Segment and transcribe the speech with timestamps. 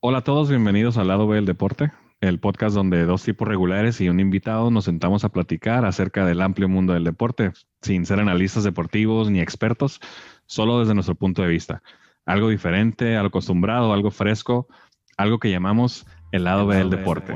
[0.00, 1.90] Hola a todos, bienvenidos al lado B del deporte,
[2.20, 6.40] el podcast donde dos tipos regulares y un invitado nos sentamos a platicar acerca del
[6.40, 7.50] amplio mundo del deporte,
[7.82, 10.00] sin ser analistas deportivos ni expertos,
[10.46, 11.82] solo desde nuestro punto de vista.
[12.26, 14.68] Algo diferente, algo acostumbrado, algo fresco,
[15.16, 17.34] algo que llamamos el lado B del deporte.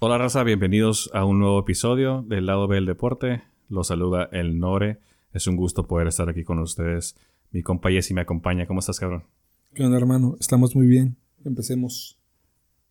[0.00, 3.42] Hola raza, bienvenidos a un nuevo episodio del lado B del deporte.
[3.68, 5.00] Los saluda el Nore.
[5.32, 7.16] Es un gusto poder estar aquí con ustedes.
[7.50, 8.68] Mi compa Jessy me acompaña.
[8.68, 9.24] ¿Cómo estás, cabrón?
[9.74, 10.36] ¿Qué onda, hermano?
[10.38, 11.16] Estamos muy bien.
[11.44, 12.16] Empecemos.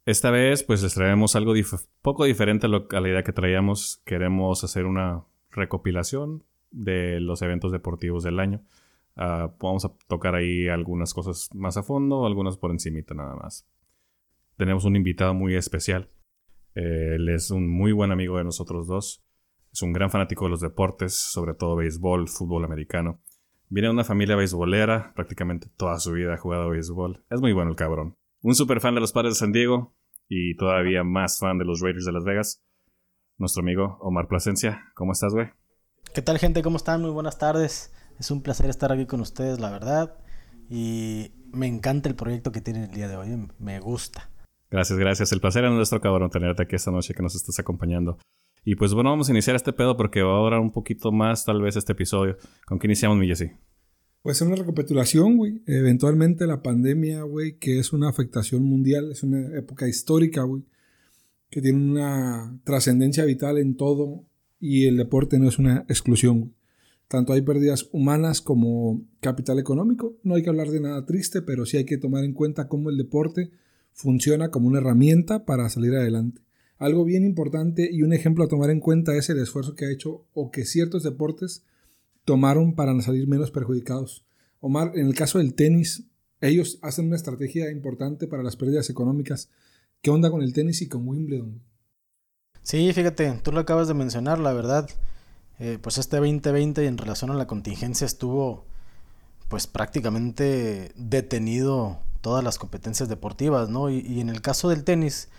[0.05, 1.53] Esta vez, pues les traemos algo
[2.01, 4.01] poco diferente a, a la idea que traíamos.
[4.03, 8.63] Queremos hacer una recopilación de los eventos deportivos del año.
[9.15, 13.65] Uh, vamos a tocar ahí algunas cosas más a fondo, algunas por encimita nada más.
[14.57, 16.09] Tenemos un invitado muy especial.
[16.73, 19.23] Él es un muy buen amigo de nosotros dos.
[19.71, 23.21] Es un gran fanático de los deportes, sobre todo béisbol, fútbol americano.
[23.69, 27.25] Viene de una familia beisbolera, prácticamente toda su vida ha jugado béisbol.
[27.29, 28.15] Es muy bueno el cabrón.
[28.41, 29.95] Un super fan de los padres de San Diego
[30.29, 32.63] y todavía más fan de los Raiders de Las Vegas.
[33.37, 34.85] Nuestro amigo Omar Plasencia.
[34.95, 35.49] ¿Cómo estás, güey?
[36.13, 36.63] ¿Qué tal, gente?
[36.63, 37.01] ¿Cómo están?
[37.01, 37.93] Muy buenas tardes.
[38.19, 40.17] Es un placer estar aquí con ustedes, la verdad.
[40.69, 43.47] Y me encanta el proyecto que tienen el día de hoy.
[43.59, 44.29] Me gusta.
[44.69, 45.31] Gracias, gracias.
[45.31, 48.17] El placer es nuestro, cabrón, tenerte aquí esta noche que nos estás acompañando.
[48.65, 51.45] Y pues bueno, vamos a iniciar este pedo porque va a durar un poquito más
[51.45, 52.37] tal vez este episodio.
[52.65, 53.51] ¿Con qué iniciamos, mi Jesse?
[54.21, 55.61] Pues una recapitulación, güey.
[55.67, 60.63] Eventualmente la pandemia, güey, que es una afectación mundial, es una época histórica, güey,
[61.49, 64.25] que tiene una trascendencia vital en todo
[64.59, 66.53] y el deporte no es una exclusión,
[67.07, 70.17] Tanto hay pérdidas humanas como capital económico.
[70.23, 72.89] No hay que hablar de nada triste, pero sí hay que tomar en cuenta cómo
[72.89, 73.49] el deporte
[73.97, 76.41] funciona como una herramienta para salir adelante.
[76.77, 79.91] Algo bien importante y un ejemplo a tomar en cuenta es el esfuerzo que ha
[79.91, 81.63] hecho o que ciertos deportes
[82.23, 84.23] tomaron para salir menos perjudicados.
[84.59, 86.03] Omar, en el caso del tenis,
[86.41, 89.49] ellos hacen una estrategia importante para las pérdidas económicas.
[90.03, 91.59] ¿Qué onda con el tenis y con Wimbledon?
[92.61, 94.87] Sí, fíjate, tú lo acabas de mencionar, la verdad.
[95.57, 98.65] Eh, pues este 2020 en relación a la contingencia estuvo
[99.49, 103.89] pues prácticamente detenido todas las competencias deportivas, ¿no?
[103.89, 105.29] Y, en el caso del tenis,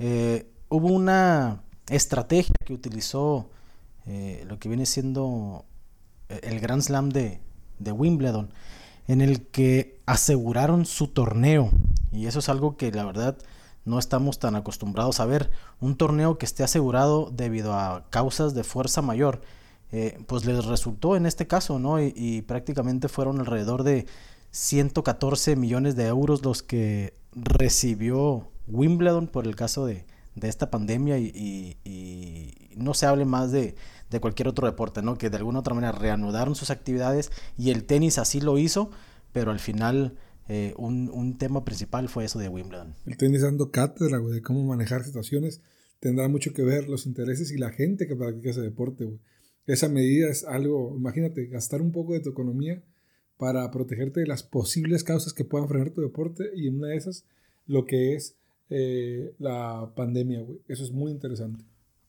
[0.00, 3.48] eh, hubo una estrategia que utilizó
[4.06, 5.64] eh, lo que viene siendo
[6.28, 7.38] eh, el Grand Slam de,
[7.78, 8.52] de, Wimbledon,
[9.06, 11.70] en el que aseguraron su torneo.
[12.10, 13.38] Y eso es algo que la verdad
[13.84, 15.52] no estamos tan acostumbrados a ver.
[15.80, 19.42] Un torneo que esté asegurado debido a causas de fuerza mayor.
[20.26, 22.02] pues les resultó en este caso, ¿no?
[22.02, 24.06] y prácticamente fueron alrededor de
[24.52, 30.04] 114 millones de euros los que recibió Wimbledon por el caso de,
[30.40, 31.76] esta pandemia y,
[32.76, 33.74] no se hable más de,
[34.20, 35.16] cualquier otro deporte, ¿no?
[35.16, 38.90] Que de alguna otra manera reanudaron sus actividades y el tenis así lo hizo,
[39.32, 40.18] pero al final
[40.48, 42.94] eh, un, tema principal fue eso de Wimbledon.
[43.06, 45.62] El tenis dando cátedra, de cómo manejar situaciones,
[45.98, 49.18] tendrá mucho que ver los intereses y la gente que practica ese deporte.
[49.64, 52.82] Esa medida es algo, imagínate, gastar un poco de tu economía
[53.36, 56.96] para protegerte de las posibles causas que puedan frenar tu deporte y en una de
[56.96, 57.26] esas
[57.66, 58.36] lo que es
[58.70, 60.60] eh, la pandemia, güey.
[60.68, 61.64] Eso es muy interesante.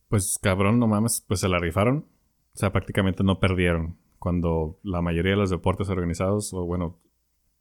[0.08, 2.06] Pues cabrón, no mames, pues se la rifaron.
[2.54, 3.98] O sea, prácticamente no perdieron.
[4.20, 7.00] Cuando la mayoría de los deportes organizados, o bueno,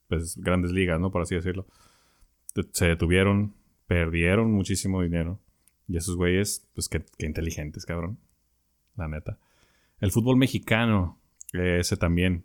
[0.08, 1.10] pues grandes ligas, ¿no?
[1.10, 1.66] Por así decirlo,
[2.72, 3.54] se detuvieron,
[3.86, 5.40] perdieron muchísimo dinero.
[5.88, 8.18] Y esos güeyes, pues qué, qué inteligentes, cabrón.
[8.96, 9.38] La neta.
[9.98, 11.18] El fútbol mexicano,
[11.52, 12.44] ese también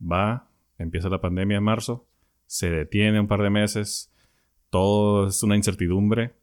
[0.00, 2.06] va, empieza la pandemia en marzo,
[2.46, 4.12] se detiene un par de meses,
[4.70, 6.34] todo es una incertidumbre,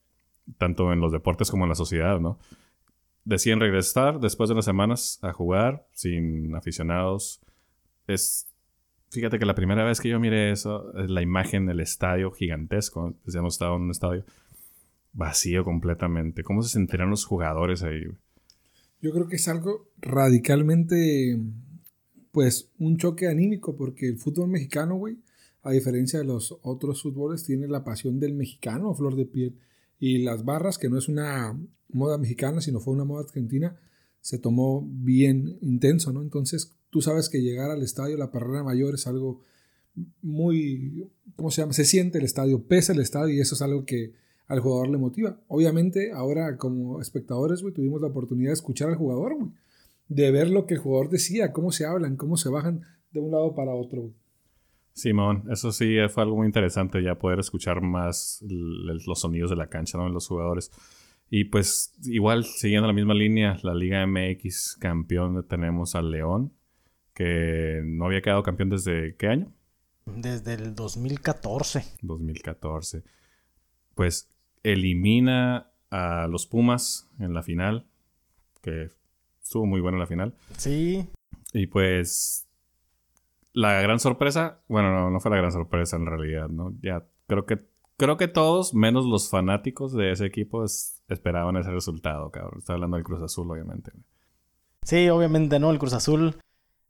[0.58, 2.40] tanto en los deportes como en la sociedad, ¿no?
[3.24, 7.40] Deciden regresar después de unas semanas a jugar sin aficionados.
[8.08, 8.48] Es,
[9.10, 13.16] fíjate que la primera vez que yo miré eso, es la imagen del estadio gigantesco,
[13.32, 14.26] hemos estado en un estadio
[15.14, 16.44] vacío completamente.
[16.44, 18.06] ¿Cómo se sentirán los jugadores ahí?
[19.02, 21.38] Yo creo que es algo radicalmente
[22.32, 25.18] pues un choque anímico porque el fútbol mexicano, güey,
[25.64, 29.60] a diferencia de los otros fútboles, tiene la pasión del mexicano flor de piel.
[30.00, 31.56] Y las barras, que no es una
[31.90, 33.78] moda mexicana, sino fue una moda argentina,
[34.22, 36.22] se tomó bien intenso, ¿no?
[36.22, 39.42] Entonces, tú sabes que llegar al estadio, la parrera mayor es algo
[40.22, 41.74] muy, ¿cómo se llama?
[41.74, 44.14] Se siente el estadio, pesa el estadio y eso es algo que
[44.48, 45.40] al jugador le motiva.
[45.48, 49.52] Obviamente, ahora como espectadores, güey, tuvimos la oportunidad de escuchar al jugador, güey
[50.12, 52.82] de ver lo que el jugador decía, cómo se hablan, cómo se bajan
[53.12, 54.12] de un lado para otro.
[54.92, 59.68] Simón, eso sí fue algo muy interesante ya poder escuchar más los sonidos de la
[59.68, 60.10] cancha, ¿no?
[60.10, 60.70] Los jugadores.
[61.30, 66.52] Y pues igual, siguiendo la misma línea, la Liga MX campeón tenemos al León,
[67.14, 69.54] que no había quedado campeón desde qué año?
[70.06, 71.86] Desde el 2014.
[72.02, 73.04] 2014.
[73.96, 74.30] Pues
[74.62, 77.88] elimina a los Pumas en la final,
[78.62, 78.90] que
[79.52, 80.34] estuvo muy buena la final.
[80.56, 81.06] Sí.
[81.52, 82.48] Y pues
[83.52, 86.74] la gran sorpresa, bueno, no, no fue la gran sorpresa en realidad, ¿no?
[86.82, 87.60] Ya creo que
[87.98, 92.60] creo que todos, menos los fanáticos de ese equipo, esperaban ese resultado, cabrón.
[92.60, 93.92] Está hablando del Cruz Azul, obviamente.
[94.84, 95.70] Sí, obviamente, ¿no?
[95.70, 96.38] El Cruz Azul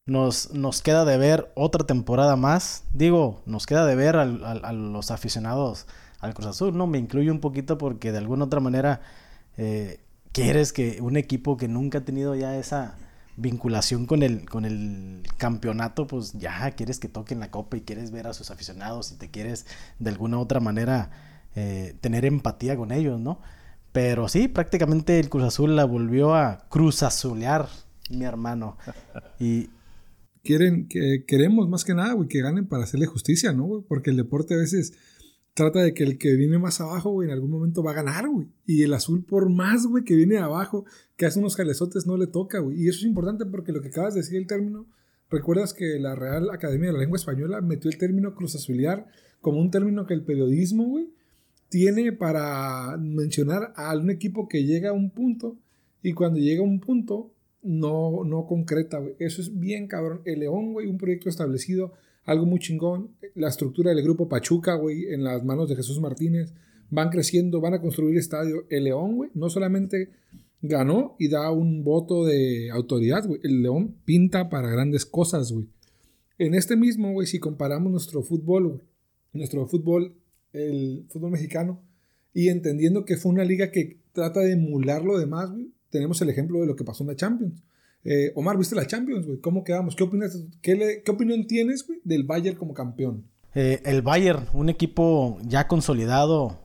[0.05, 2.87] nos, nos queda de ver otra temporada más.
[2.93, 4.25] Digo, nos queda de ver a
[4.71, 5.87] los aficionados
[6.19, 6.85] al Cruz Azul, ¿no?
[6.85, 9.01] Me incluye un poquito porque de alguna otra manera
[9.57, 9.99] eh,
[10.31, 12.97] quieres que un equipo que nunca ha tenido ya esa
[13.37, 18.11] vinculación con el, con el campeonato, pues ya quieres que toquen la copa y quieres
[18.11, 19.65] ver a sus aficionados y te quieres
[19.99, 21.11] de alguna otra manera
[21.55, 23.39] eh, tener empatía con ellos, ¿no?
[23.91, 27.67] Pero sí, prácticamente el Cruz Azul la volvió a cruzazulear,
[28.09, 28.77] mi hermano.
[29.39, 29.69] Y,
[30.43, 33.85] Quieren, que, queremos más que nada, güey, que ganen para hacerle justicia, ¿no?
[33.87, 34.93] Porque el deporte a veces
[35.53, 38.27] trata de que el que viene más abajo, güey, en algún momento va a ganar,
[38.29, 38.47] güey.
[38.65, 40.85] Y el azul, por más, güey, que viene abajo,
[41.17, 42.81] que hace unos jalezotes, no le toca, güey.
[42.81, 44.87] Y eso es importante porque lo que acabas de decir, el término,
[45.29, 49.07] recuerdas que la Real Academia de la Lengua Española metió el término cruzazulear
[49.41, 51.09] como un término que el periodismo, güey,
[51.69, 55.57] tiene para mencionar a un equipo que llega a un punto
[56.03, 57.33] y cuando llega a un punto
[57.63, 59.15] no, no concreta, güey.
[59.19, 60.21] Eso es bien cabrón.
[60.25, 61.93] El León, güey, un proyecto establecido
[62.31, 63.11] algo muy chingón.
[63.35, 66.53] La estructura del grupo Pachuca, güey, en las manos de Jesús Martínez.
[66.89, 68.65] Van creciendo, van a construir estadio.
[68.69, 70.09] El León, güey, no solamente
[70.61, 73.39] ganó y da un voto de autoridad, güey.
[73.43, 75.67] El León pinta para grandes cosas, güey.
[76.37, 78.81] En este mismo, güey, si comparamos nuestro fútbol,
[79.33, 80.15] nuestro fútbol,
[80.53, 81.81] el fútbol mexicano,
[82.33, 86.29] y entendiendo que fue una liga que trata de emular lo demás, güey, tenemos el
[86.29, 87.61] ejemplo de lo que pasó en la Champions.
[88.03, 89.39] Eh, Omar, ¿viste la Champions, güey?
[89.39, 89.95] ¿Cómo quedamos?
[89.95, 93.25] ¿Qué, qué, opinión tienes, güey, del Bayern como campeón?
[93.53, 96.57] Eh, el Bayern, un equipo ya consolidado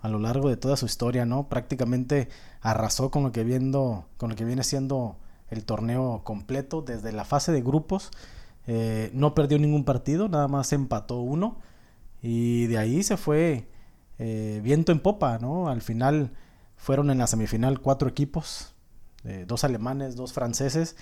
[0.00, 1.48] a lo largo de toda su historia, ¿no?
[1.48, 2.28] Prácticamente
[2.60, 5.16] arrasó con lo que viene siendo
[5.48, 8.10] el torneo completo desde la fase de grupos.
[8.66, 11.58] Eh, no perdió ningún partido, nada más empató uno
[12.20, 13.66] y de ahí se fue
[14.62, 15.68] viento en popa, ¿no?
[15.68, 16.30] Al final
[16.76, 18.71] fueron en la semifinal cuatro equipos,
[19.46, 20.96] dos alemanes, dos franceses,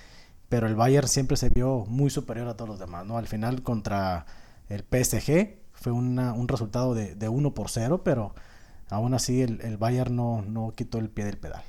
[0.48, 3.16] pero el Bayern siempre se vio muy superior a todos los demás, ¿no?
[3.16, 4.26] Al final contra
[4.68, 8.34] el PSG fue un resultado de, de 1 por 0, pero
[8.90, 11.62] aún así el, Bayern no, no quitó el pie del pedal.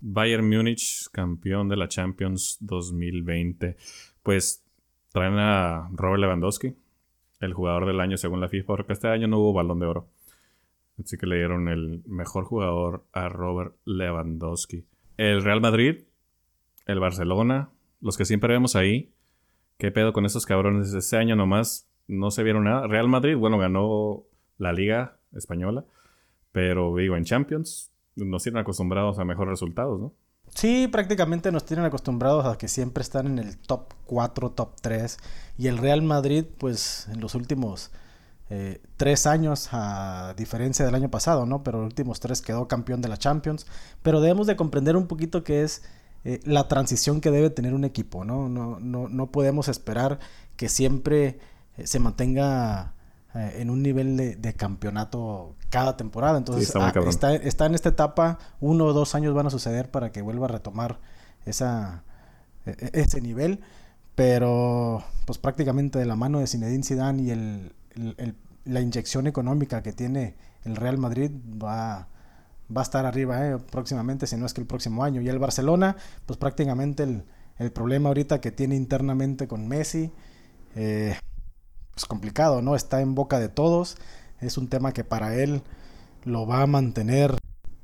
[0.00, 3.76] Bayern Múnich, campeón de la Champions 2020.
[4.22, 4.64] Pues
[5.12, 6.74] traen a Robert Lewandowski,
[7.40, 10.08] el jugador del año según la FIFA, porque este año no hubo balón de oro.
[10.98, 14.84] Así que le dieron el mejor jugador a Robert Lewandowski
[15.20, 16.04] el Real Madrid,
[16.86, 17.68] el Barcelona,
[18.00, 19.12] los que siempre vemos ahí.
[19.76, 20.94] ¿Qué pedo con esos cabrones?
[20.94, 22.86] Ese año nomás no se vieron nada.
[22.86, 24.24] Real Madrid, bueno, ganó
[24.56, 25.84] la Liga Española,
[26.52, 30.14] pero digo, en Champions nos tienen acostumbrados a mejores resultados, ¿no?
[30.54, 35.18] Sí, prácticamente nos tienen acostumbrados a que siempre están en el top 4, top 3.
[35.58, 37.92] Y el Real Madrid, pues en los últimos
[38.52, 41.62] eh, tres años a diferencia del año pasado, ¿no?
[41.62, 43.64] Pero los últimos tres quedó campeón de la Champions.
[44.02, 45.82] Pero debemos de comprender un poquito que es
[46.24, 48.48] eh, la transición que debe tener un equipo, ¿no?
[48.48, 50.18] No, no, no podemos esperar
[50.56, 51.38] que siempre
[51.76, 52.94] eh, se mantenga
[53.32, 56.36] en un nivel de, campeonato cada temporada.
[56.36, 60.10] Entonces, ah, está, está, en esta etapa, uno o dos años van a suceder para
[60.10, 60.98] que vuelva a retomar
[61.46, 62.02] esa,
[62.66, 63.60] e, e, ese nivel.
[64.16, 67.72] Pero, pues prácticamente de la mano de Zinedine Zidane y el,
[68.64, 71.30] la inyección económica que tiene el Real Madrid
[71.62, 72.08] va,
[72.74, 75.20] va a estar arriba eh, próximamente, si no es que el próximo año.
[75.20, 77.24] Y el Barcelona, pues prácticamente el,
[77.58, 80.12] el problema ahorita que tiene internamente con Messi,
[80.76, 81.16] eh,
[81.96, 82.74] es complicado, ¿no?
[82.74, 83.96] Está en boca de todos.
[84.40, 85.62] Es un tema que para él
[86.24, 87.36] lo va a mantener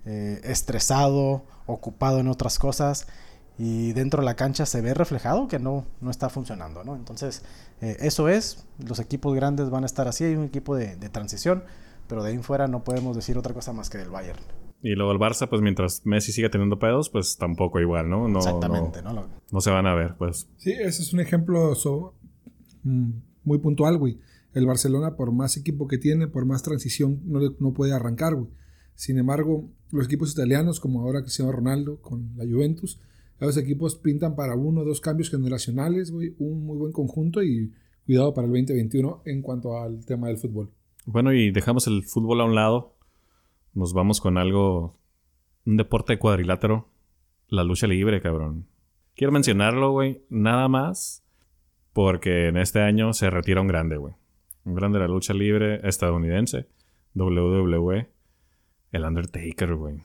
[0.04, 3.06] eh, estresado, ocupado en otras cosas
[3.58, 6.94] y dentro de la cancha se ve reflejado que no, no está funcionando, ¿no?
[6.94, 7.42] Entonces,
[7.80, 11.64] eh, eso es, los equipos grandes van a estar así, hay un equipo de, transición,
[12.06, 14.38] pero de ahí en fuera no podemos decir otra cosa más que del Bayern.
[14.82, 18.28] Y luego el Barça, pues mientras Messi siga teniendo pedos, pues tampoco igual, ¿no?
[18.28, 19.26] no Exactamente, ¿no?
[19.50, 20.48] No, se van a ver, pues.
[20.58, 21.72] Sí, ese es un ejemplo
[22.82, 23.10] mm,
[23.42, 24.20] muy puntual, güey.
[24.52, 28.48] El Barcelona, por más equipo que tiene, por más transición, no, no puede arrancar, güey.
[28.94, 33.00] Sin embargo, los equipos italianos, como ahora Cristiano Ronaldo con la Juventus,
[33.38, 37.72] los equipos pintan para uno o dos cambios generacionales, güey, un muy buen conjunto y
[38.06, 40.70] cuidado para el 2021 en cuanto al tema del fútbol.
[41.04, 42.96] Bueno, y dejamos el fútbol a un lado.
[43.74, 44.98] Nos vamos con algo
[45.66, 46.88] un deporte de cuadrilátero,
[47.48, 48.66] la lucha libre, cabrón.
[49.14, 51.24] Quiero mencionarlo, güey, nada más
[51.92, 54.14] porque en este año se retira un grande, güey.
[54.64, 56.68] Un grande de la lucha libre estadounidense,
[57.14, 58.10] WWE,
[58.92, 60.02] el Undertaker, güey.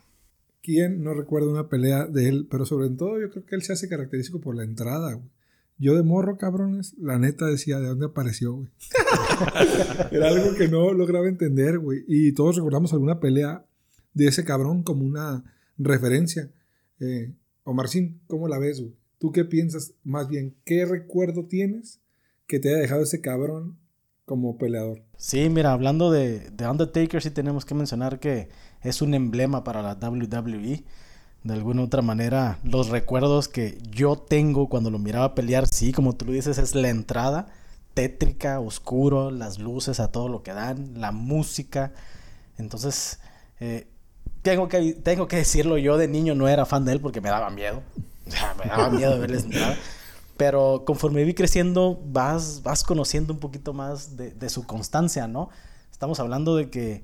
[0.62, 2.48] ¿Quién no recuerda una pelea de él?
[2.50, 5.30] Pero sobre todo yo creo que él se hace característico por la entrada, güey.
[5.78, 8.70] Yo de morro, cabrones, la neta decía de dónde apareció, güey.
[10.12, 12.04] Era algo que no lograba entender, güey.
[12.08, 13.66] Y todos recordamos alguna pelea
[14.14, 15.44] de ese cabrón como una
[15.80, 16.52] referencia.
[17.00, 18.94] Eh, Omarcín, ¿cómo la ves, güey?
[19.18, 19.96] ¿Tú qué piensas?
[20.04, 22.00] Más bien, ¿qué recuerdo tienes
[22.46, 23.78] que te haya dejado ese cabrón
[24.26, 25.02] como peleador?
[25.18, 28.50] Sí, mira, hablando de, de Undertaker, sí tenemos que mencionar que
[28.82, 30.84] es un emblema para la WWE
[31.44, 36.14] de alguna otra manera, los recuerdos que yo tengo cuando lo miraba pelear, sí, como
[36.16, 37.48] tú lo dices, es la entrada
[37.94, 41.92] tétrica, oscuro, las luces a todo lo que dan, la música.
[42.58, 43.20] Entonces,
[43.60, 43.88] eh,
[44.44, 47.30] tengo, que, tengo que decirlo, yo de niño no era fan de él porque me
[47.30, 47.82] daba miedo.
[48.58, 49.76] Me daba miedo de verles entrar.
[50.42, 55.50] Pero conforme vi creciendo, vas, vas conociendo un poquito más de, de su constancia, ¿no?
[55.92, 57.04] Estamos hablando de que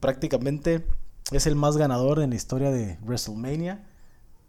[0.00, 0.86] prácticamente
[1.30, 3.84] es el más ganador en la historia de WrestleMania.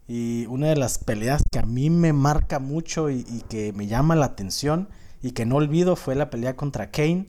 [0.08, 4.16] Y una de las peleas que a mí me marca mucho y, que me llama
[4.16, 4.88] la atención
[5.22, 7.28] y que no olvido fue la pelea contra Kane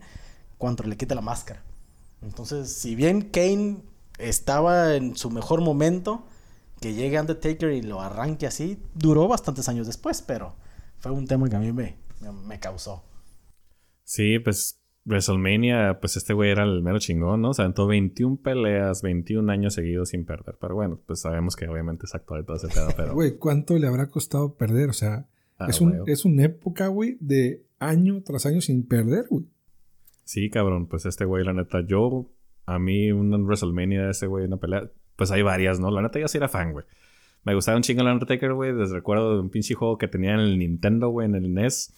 [0.59, 1.65] cuando le quita la máscara.
[2.23, 3.79] Entonces, si bien Kane
[4.19, 6.23] estaba en su mejor momento,
[6.81, 10.55] que llegue Undertaker y lo arranque así, duró bastantes años después, pero
[11.01, 11.97] fue un tema que a mí me,
[12.47, 13.05] me causó.
[14.05, 17.51] Sí, pues WrestleMania, pues este güey era el mero chingón, ¿no?
[17.51, 20.57] O sea, en todo 21 peleas, 21 años seguidos sin perder.
[20.61, 23.15] Pero bueno, pues sabemos que obviamente es actual de todo ese pedo, pero...
[23.15, 24.91] Güey, ¿cuánto le habrá costado perder?
[24.91, 25.27] O sea,
[25.59, 29.47] ah, es, un, es una época, güey, de año tras año sin perder, güey.
[30.25, 32.31] Sí, cabrón, pues este güey, la neta, yo,
[32.67, 35.91] a mí, un WrestleMania de ese güey, una pelea, pues hay varias, ¿no?
[35.91, 36.85] La neta, yo sí era fan, güey.
[37.45, 38.75] Me gustaba un chingo el Undertaker, güey.
[38.75, 41.93] Desde recuerdo de un pinche juego que tenía en el Nintendo, güey, en el NES.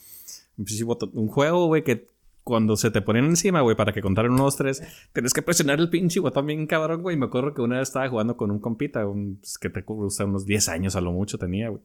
[0.56, 0.66] Un,
[1.14, 2.06] un juego, güey, que
[2.44, 4.82] cuando se te ponían encima, güey, para que contaran unos tres,
[5.12, 7.16] tienes que presionar el pinche botón bien cabrón, güey.
[7.16, 10.24] Me acuerdo que una vez estaba jugando con un compita, un, pues, que te gusta
[10.24, 11.82] unos 10 años a lo mucho tenía, güey.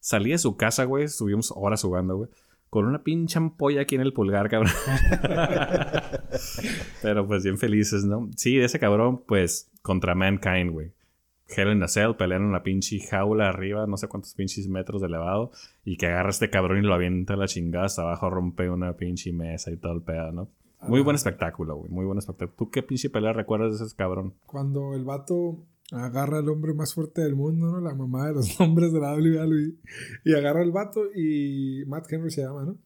[0.00, 2.30] Salí de su casa, güey, estuvimos horas jugando, güey.
[2.70, 4.72] Con una pinche ampolla aquí en el pulgar, cabrón.
[7.02, 8.28] Pero pues bien felices, ¿no?
[8.36, 10.92] Sí, ese cabrón, pues, contra Mankind, güey.
[11.48, 15.00] Hell in a Cell pelean en una pinche jaula arriba, no sé cuántos pinches metros
[15.00, 15.52] de elevado,
[15.84, 18.68] y que agarra a este cabrón y lo avienta a la chingada hasta abajo, rompe
[18.68, 20.48] una pinche mesa y todo el pedo, ¿no?
[20.82, 22.54] Muy buen espectáculo, güey, muy buen espectáculo.
[22.56, 24.34] ¿Tú qué pinche pelea recuerdas de ese cabrón?
[24.46, 27.80] Cuando el vato agarra al hombre más fuerte del mundo, ¿no?
[27.80, 29.74] La mamá de los hombres de la WWE,
[30.24, 32.78] y agarra al vato y Matt Henry se llama, ¿no?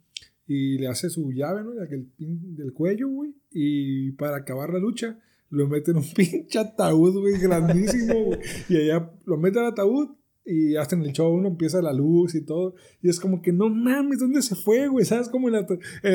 [0.47, 1.71] Y le hace su llave, ¿no?
[2.19, 5.19] Del cuello, güey, y para acabar la lucha
[5.51, 8.39] lo mete en un pinche ataúd, güey, grandísimo, güey.
[8.69, 10.11] Y allá lo mete al ataúd
[10.45, 12.75] y hasta en el show uno empieza la luz y todo.
[13.03, 15.05] Y es como que no mames, ¿dónde se fue, güey?
[15.05, 15.29] ¿Sabes?
[15.29, 15.67] Como en la,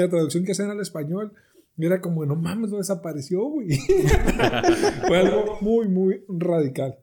[0.10, 1.34] traducción que hacen al español.
[1.78, 3.68] Era como, no mames, ¿dónde desapareció, güey?
[5.08, 6.98] Fue algo muy, muy radical.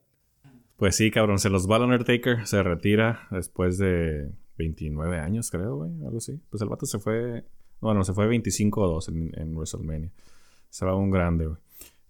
[0.78, 5.76] Pues sí, cabrón, se los va el Undertaker, se retira después de 29 años, creo,
[5.76, 6.40] güey, algo así.
[6.48, 7.44] Pues el vato se fue,
[7.80, 10.10] bueno, se fue 25 o 2 en, en WrestleMania.
[10.70, 11.58] Se va un grande, güey.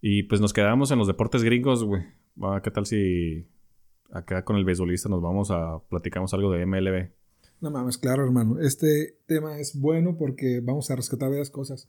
[0.04, 2.02] Y pues nos quedamos en los deportes gringos, güey.
[2.64, 3.46] ¿Qué tal si
[4.10, 7.10] acá con el beisbolista nos vamos a platicamos algo de MLB?
[7.60, 8.58] No mames, claro, hermano.
[8.58, 11.88] Este tema es bueno porque vamos a rescatar varias cosas.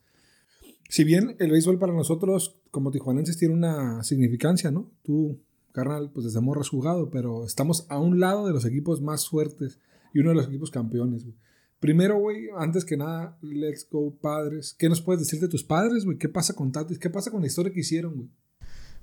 [0.89, 4.91] Si bien el béisbol para nosotros, como tijuanenses, tiene una significancia, ¿no?
[5.01, 5.41] Tú,
[5.71, 9.27] carnal, pues desde morro has jugado, pero estamos a un lado de los equipos más
[9.27, 9.79] fuertes
[10.13, 11.35] y uno de los equipos campeones, güey.
[11.83, 14.73] Primero, güey, antes que nada, let's go padres.
[14.79, 16.17] ¿Qué nos puedes decir de tus padres, güey?
[16.17, 16.97] ¿Qué pasa con Tatis?
[16.97, 18.29] ¿Qué pasa con la historia que hicieron, güey?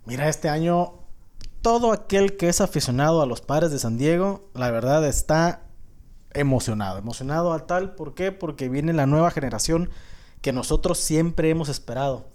[0.07, 0.95] Mira, este año
[1.61, 5.67] todo aquel que es aficionado a los padres de San Diego, la verdad está
[6.33, 6.97] emocionado.
[6.97, 8.33] Emocionado a tal, ¿por qué?
[8.33, 9.91] Porque viene la nueva generación
[10.41, 12.31] que nosotros siempre hemos esperado.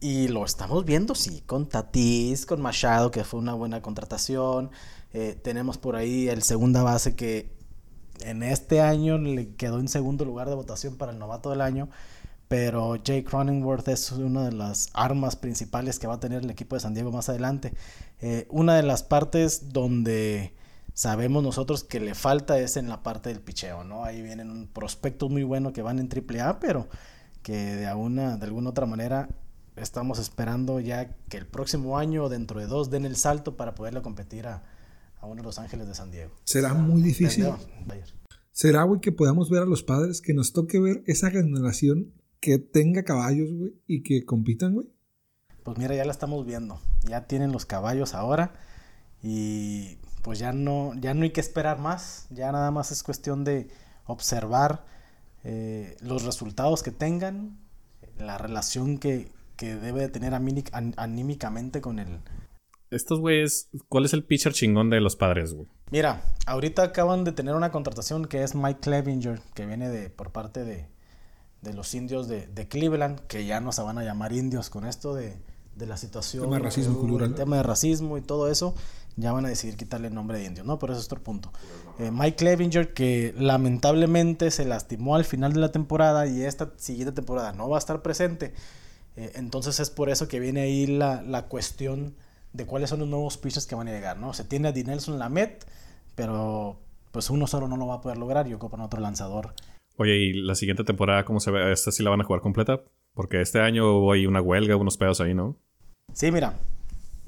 [0.00, 4.70] Y lo estamos viendo, sí, con Tatis, con Machado, que fue una buena contratación.
[5.12, 7.53] Eh, tenemos por ahí el segunda base que
[8.20, 11.88] en este año le quedó en segundo lugar de votación para el novato del año,
[12.48, 16.76] pero Jake Cronenworth es una de las armas principales que va a tener el equipo
[16.76, 17.74] de San Diego más adelante.
[18.20, 20.54] Eh, una de las partes donde
[20.92, 24.04] sabemos nosotros que le falta es en la parte del picheo, ¿no?
[24.04, 26.88] Ahí vienen un prospectos muy bueno que van en AAA, pero
[27.42, 29.28] que de alguna, de alguna otra manera
[29.76, 33.74] estamos esperando ya que el próximo año o dentro de dos den el salto para
[33.74, 34.62] poderle competir a,
[35.24, 36.32] a uno de los Ángeles de San Diego.
[36.44, 37.46] Será muy difícil.
[38.52, 42.58] Será, güey, que podamos ver a los padres, que nos toque ver esa generación que
[42.58, 44.86] tenga caballos, güey, y que compitan, güey.
[45.64, 46.78] Pues mira, ya la estamos viendo.
[47.08, 48.52] Ya tienen los caballos ahora.
[49.22, 53.44] y pues ya no, ya no hay que esperar más, ya nada más es cuestión
[53.44, 53.68] de
[54.06, 54.86] observar
[55.44, 57.58] eh, los resultados que tengan,
[58.16, 62.20] la relación que, que debe de tener anímicamente con el...
[62.90, 65.66] Estos güeyes, ¿cuál es el pitcher chingón de los padres, güey?
[65.90, 70.32] Mira, ahorita acaban de tener una contratación que es Mike Clevinger, que viene de por
[70.32, 70.86] parte de,
[71.62, 74.86] de los indios de, de, Cleveland, que ya no se van a llamar indios con
[74.86, 75.36] esto de,
[75.76, 76.44] de la situación.
[76.44, 77.30] Tema de racismo cultural.
[77.30, 78.74] El tema de racismo y todo eso,
[79.16, 80.78] ya van a decidir quitarle el nombre de indio, ¿no?
[80.78, 81.52] Pero eso es otro punto.
[81.98, 87.12] Eh, Mike Clevinger, que lamentablemente se lastimó al final de la temporada y esta siguiente
[87.12, 88.52] temporada no va a estar presente.
[89.16, 92.16] Eh, entonces es por eso que viene ahí la, la, cuestión
[92.54, 94.32] de cuáles son los nuevos pitchers que van a llegar, ¿no?
[94.32, 95.66] Se tiene a Dinelson Lamet,
[96.14, 96.78] pero
[97.10, 99.54] pues uno solo no lo va a poder lograr y ocupan otro lanzador.
[99.96, 101.72] Oye, ¿y la siguiente temporada cómo se ve?
[101.72, 102.80] ¿Esta sí la van a jugar completa?
[103.12, 105.56] Porque este año hubo ahí una huelga, unos pedos ahí, ¿no?
[106.12, 106.54] Sí, mira,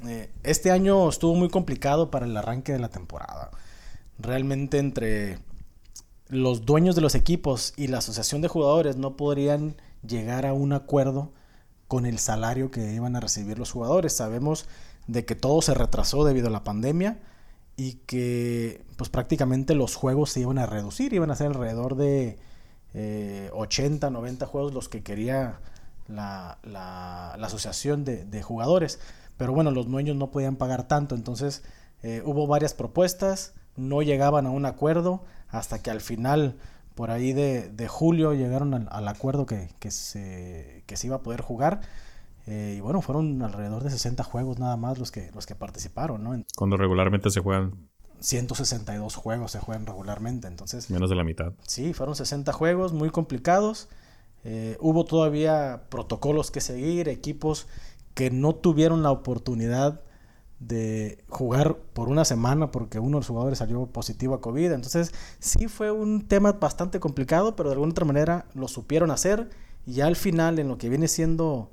[0.06, 3.50] eh, este año estuvo muy complicado para el arranque de la temporada.
[4.18, 5.38] Realmente entre
[6.28, 10.72] los dueños de los equipos y la asociación de jugadores no podrían llegar a un
[10.72, 11.32] acuerdo
[11.88, 14.12] con el salario que iban a recibir los jugadores.
[14.12, 14.68] Sabemos
[15.06, 17.18] de que todo se retrasó debido a la pandemia
[17.76, 22.38] y que pues prácticamente los juegos se iban a reducir, iban a ser alrededor de
[23.52, 25.60] 80, eh, 90 juegos los que quería
[26.08, 28.98] la, la, asociación de, de, jugadores.
[29.36, 31.62] Pero bueno, los dueños no podían pagar tanto, entonces
[32.02, 36.56] eh, hubo varias propuestas, no llegaban a un acuerdo hasta que al final,
[36.94, 41.22] por ahí de, de julio, llegaron al, acuerdo que, que, se, que se iba a
[41.22, 41.82] poder jugar.
[42.46, 46.22] Eh, y bueno, fueron alrededor de 60 juegos nada más los que, los que participaron,
[46.22, 46.44] ¿no?
[46.56, 47.88] Cuando regularmente se juegan
[48.20, 50.90] 162 juegos se juegan regularmente, entonces...
[50.90, 51.52] Menos de la mitad.
[51.66, 53.88] Sí, fueron 60 juegos muy complicados.
[54.44, 57.66] Eh, hubo todavía protocolos que seguir, equipos
[58.14, 60.00] que no tuvieron la oportunidad
[60.58, 64.72] de jugar por una semana porque uno de los jugadores salió positivo a COVID.
[64.72, 69.50] Entonces sí fue un tema bastante complicado, pero de alguna otra manera lo supieron hacer
[69.84, 71.70] y ya al final en lo que viene siendo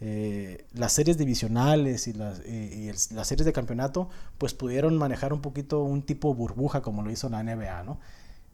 [0.00, 5.40] eh, las series divisionales y, las, y las series de campeonato, pues pudieron manejar un
[5.40, 7.98] poquito un tipo burbuja como lo hizo la NBA, ¿no?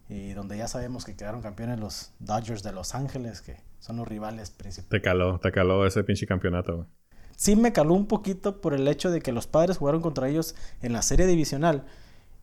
[0.09, 4.07] Y donde ya sabemos que quedaron campeones los Dodgers de Los Ángeles, que son los
[4.07, 4.91] rivales principales.
[4.91, 6.87] Te caló, te caló ese pinche campeonato,
[7.37, 10.55] Sí me caló un poquito por el hecho de que los padres jugaron contra ellos
[10.81, 11.85] en la serie divisional.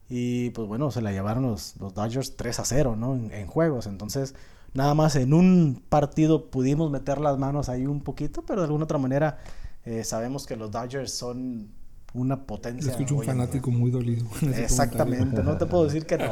[0.09, 3.15] Y pues bueno, se la llevaron los, los Dodgers 3 a 0, ¿no?
[3.15, 3.85] En, juegos.
[3.85, 4.35] Entonces,
[4.73, 8.85] nada más en un partido pudimos meter las manos ahí un poquito, pero de alguna
[8.85, 9.39] otra manera
[9.85, 11.71] eh, sabemos que los Dodgers son
[12.13, 12.91] una potencia.
[12.91, 14.25] Escucho un fanático muy dolido.
[14.55, 16.29] Exactamente, no te puedo decir que no.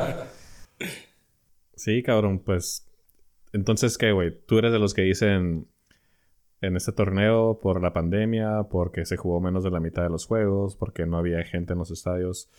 [1.75, 2.87] Sí, cabrón, pues.
[3.53, 4.37] Entonces, ¿qué, güey?
[4.45, 5.67] Tú eres de los que dicen
[6.61, 10.25] en este torneo por la pandemia, porque se jugó menos de la mitad de los
[10.25, 12.49] juegos, porque no había gente en los estadios.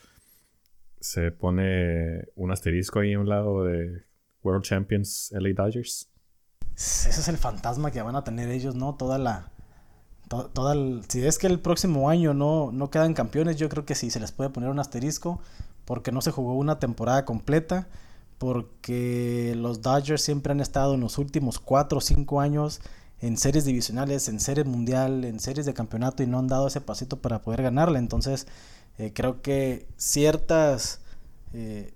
[1.00, 4.08] Se pone un asterisco ahí a un lado de
[4.48, 6.08] World Champions LA Dodgers.
[6.74, 8.94] Ese es el fantasma que van a tener ellos, ¿no?
[8.94, 9.50] Toda la.
[10.28, 10.74] toda
[11.08, 14.20] si es que el próximo año no, no quedan campeones, yo creo que sí se
[14.20, 15.40] les puede poner un asterisco,
[15.84, 17.88] porque no se jugó una temporada completa,
[18.38, 22.80] porque los Dodgers siempre han estado en los últimos 4 o 5 años
[23.20, 26.80] en series divisionales, en series mundial, en series de campeonato y no han dado ese
[26.80, 27.98] pasito para poder ganarle.
[27.98, 28.46] Entonces,
[28.98, 31.00] eh, creo que ciertas,
[31.52, 31.92] eh,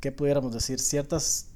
[0.00, 0.80] ¿qué pudiéramos decir?
[0.80, 1.48] Ciertas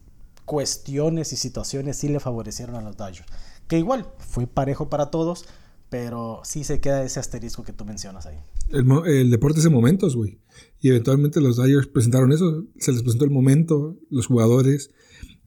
[0.50, 3.24] cuestiones y situaciones sí le favorecieron a los Dodgers.
[3.68, 5.44] Que igual fue parejo para todos,
[5.90, 8.38] pero sí se queda ese asterisco que tú mencionas ahí.
[8.72, 10.40] El, deporte es de momentos, güey.
[10.80, 12.64] Y eventualmente los Dodgers presentaron eso.
[12.80, 14.90] Se les presentó el momento, los jugadores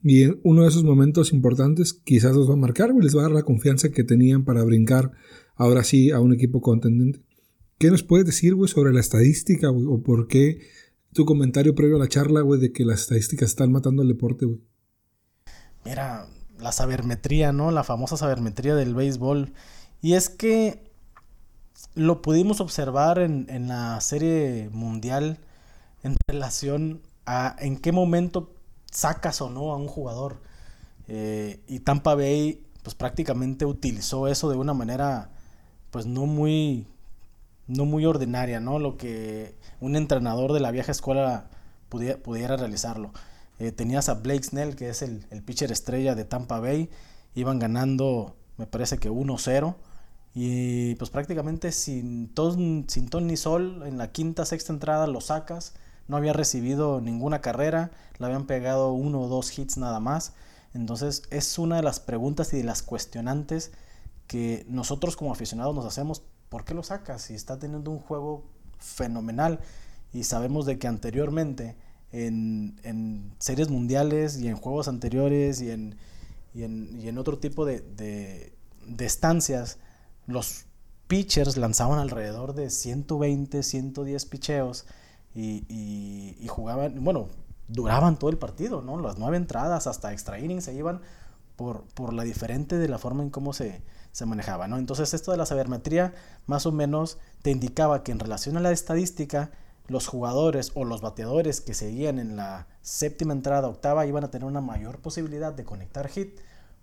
[0.02, 3.20] y en uno de esos momentos importantes quizás los va a marcar, y les va
[3.20, 5.12] a dar la confianza que tenían para brincar
[5.54, 7.20] ahora sí a un equipo contendente.
[7.76, 9.84] ¿Qué nos puedes decir, güey, sobre la estadística, güey?
[9.86, 10.60] ¿O por qué
[11.12, 14.46] tu comentario previo a la charla, güey, de que las estadísticas están matando al deporte,
[14.46, 14.60] güey?
[15.84, 16.26] Mira,
[16.58, 17.70] la sabermetría, ¿no?
[17.70, 19.52] La famosa sabermetría del béisbol.
[20.02, 20.90] Y es que
[21.94, 25.38] lo pudimos observar en, en la serie mundial
[26.02, 28.52] en relación a en qué momento
[28.90, 30.40] sacas o no a un jugador.
[31.08, 35.30] Eh, y Tampa Bay, pues prácticamente utilizó eso de una manera,
[35.90, 36.86] pues no muy,
[37.66, 38.78] no muy ordinaria, ¿no?
[38.78, 41.46] Lo que un entrenador de la vieja escuela
[41.88, 43.12] pudiera, pudiera realizarlo.
[43.58, 46.90] Eh, tenías a Blake Snell, que es el, el pitcher estrella de Tampa Bay.
[47.34, 49.76] Iban ganando, me parece que 1-0.
[50.34, 55.20] Y pues prácticamente sin ton, sin ton ni sol, en la quinta, sexta entrada lo
[55.20, 55.74] sacas
[56.08, 60.34] no había recibido ninguna carrera, le habían pegado uno o dos hits nada más.
[60.74, 63.72] Entonces es una de las preguntas y de las cuestionantes
[64.26, 66.22] que nosotros como aficionados nos hacemos.
[66.48, 67.22] ¿Por qué lo sacas?
[67.22, 68.44] Si está teniendo un juego
[68.78, 69.60] fenomenal.
[70.12, 71.76] y sabemos de que anteriormente
[72.14, 75.96] en, series mundiales y en juegos anteriores y en,
[76.54, 79.78] y en, otro tipo de, de, estancias,
[80.26, 80.66] los
[81.08, 84.86] pitchers lanzaban alrededor de 120, 110 picheos
[85.34, 87.28] y, y, jugaban, bueno,
[87.66, 89.00] duraban todo el partido, ¿no?
[89.00, 91.00] Las nueve entradas hasta extra innings se iban
[91.56, 94.78] por, por la diferente de la forma en cómo se, se manejaba, ¿no?
[94.78, 96.14] Entonces esto de la sabermetría
[96.46, 99.50] más o menos te indicaba que en relación a la estadística,
[99.86, 104.46] los jugadores o los bateadores que seguían en la séptima entrada, octava, iban a tener
[104.46, 106.40] una mayor posibilidad de conectar hit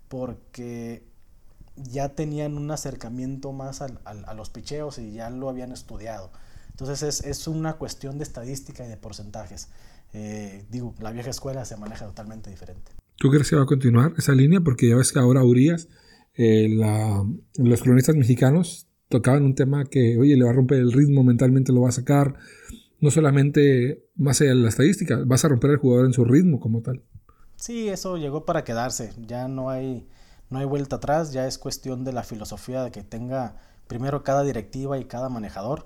[0.08, 1.02] porque
[1.76, 6.30] ya tenían un acercamiento más a los picheos y ya lo habían estudiado.
[6.70, 9.68] Entonces es, una cuestión de estadística y de porcentajes.
[10.12, 12.92] Eh, digo, la vieja escuela se maneja totalmente diferente.
[13.16, 14.60] ¿Tú crees que va a continuar esa línea?
[14.60, 15.88] Porque ya ves que ahora Urias,
[16.34, 16.68] eh,
[17.56, 21.72] los cronistas mexicanos tocaban un tema que, oye, le va a romper el ritmo, mentalmente
[21.72, 22.34] lo va a sacar,
[23.02, 26.60] no solamente más allá de la estadística, vas a romper al jugador en su ritmo
[26.60, 27.02] como tal.
[27.56, 30.06] Sí, eso llegó para quedarse, ya no hay,
[30.50, 33.56] no hay vuelta atrás, ya es cuestión de la filosofía de que tenga
[33.88, 35.84] primero cada directiva y cada manejador,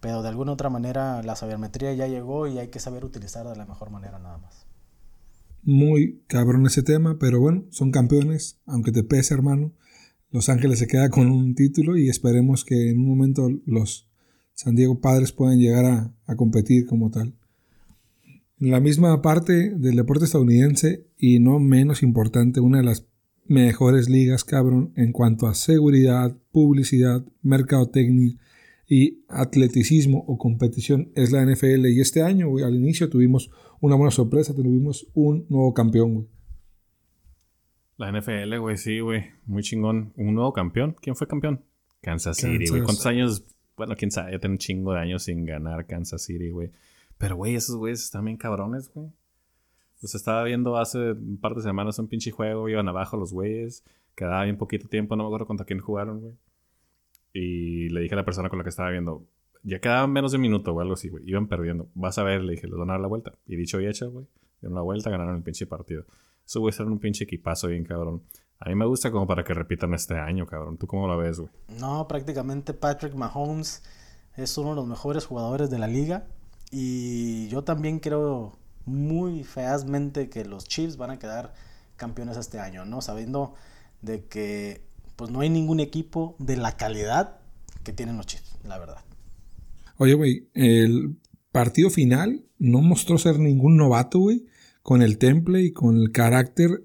[0.00, 3.58] pero de alguna otra manera la sabermetría ya llegó y hay que saber utilizarla de
[3.58, 4.66] la mejor manera nada más.
[5.62, 9.72] Muy cabrón ese tema, pero bueno, son campeones, aunque te pese hermano.
[10.32, 14.08] Los Ángeles se queda con un título y esperemos que en un momento los
[14.56, 17.34] San Diego Padres pueden llegar a, competir como tal.
[18.58, 23.06] En la misma parte del deporte estadounidense y no menos importante, una de las
[23.44, 28.34] mejores ligas, cabrón, en cuanto a seguridad, publicidad, mercadotecnia
[28.88, 31.86] y atleticismo o competición es la NFL.
[31.88, 36.26] Y este año, al inicio tuvimos una buena sorpresa, tuvimos un nuevo campeón, güey.
[37.98, 40.14] La NFL, güey, sí, güey, muy chingón.
[40.16, 40.96] Un nuevo campeón.
[41.00, 41.62] ¿Quién fue campeón?
[42.00, 42.82] Kansas City, güey.
[42.82, 43.44] ¿Cuántos años
[43.76, 46.70] bueno, quién sabe, ya tiene un chingo de años sin ganar Kansas City, güey.
[47.18, 49.08] Pero, güey, esos güeyes están bien cabrones, güey.
[50.00, 53.84] Pues estaba viendo hace un par de semanas un pinche juego, iban abajo los güeyes,
[54.14, 56.34] quedaba bien poquito tiempo, no me acuerdo contra quién jugaron, güey.
[57.32, 59.26] Y le dije a la persona con la que estaba viendo,
[59.62, 61.24] ya quedaban menos de un minuto o algo así, güey.
[61.26, 61.88] Iban perdiendo.
[61.94, 63.34] Vas a ver, le dije, les van a dar la vuelta.
[63.46, 64.26] Y dicho y hecho, güey.
[64.60, 66.04] Dieron la vuelta, ganaron el pinche partido.
[66.46, 68.22] Esos güeyes eran un pinche equipazo bien cabrón.
[68.58, 70.78] A mí me gusta como para que repitan este año, cabrón.
[70.78, 71.50] ¿Tú cómo lo ves, güey?
[71.78, 73.82] No, prácticamente Patrick Mahomes
[74.36, 76.26] es uno de los mejores jugadores de la liga.
[76.70, 81.54] Y yo también creo muy feazmente que los Chiefs van a quedar
[81.96, 83.00] campeones este año, ¿no?
[83.02, 83.54] Sabiendo
[84.02, 87.38] de que pues no hay ningún equipo de la calidad
[87.82, 89.04] que tienen los Chiefs, la verdad.
[89.98, 91.16] Oye, güey, el
[91.52, 94.44] partido final no mostró ser ningún novato, güey,
[94.82, 96.82] con el temple y con el carácter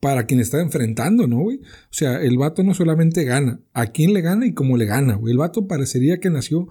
[0.00, 1.58] para quien está enfrentando, ¿no, güey?
[1.58, 5.14] O sea, el vato no solamente gana, a quién le gana y cómo le gana,
[5.14, 5.32] güey.
[5.32, 6.68] El vato parecería que nació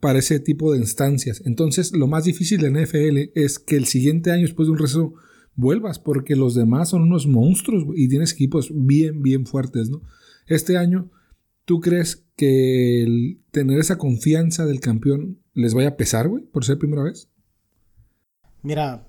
[0.00, 1.42] para ese tipo de instancias.
[1.44, 5.14] Entonces, lo más difícil de NFL es que el siguiente año, después de un receso,
[5.54, 10.00] vuelvas, porque los demás son unos monstruos y tienes equipos bien, bien fuertes, ¿no?
[10.46, 11.10] Este año,
[11.64, 16.64] ¿tú crees que el tener esa confianza del campeón les vaya a pesar, güey, por
[16.64, 17.28] ser primera vez?
[18.62, 19.06] Mira,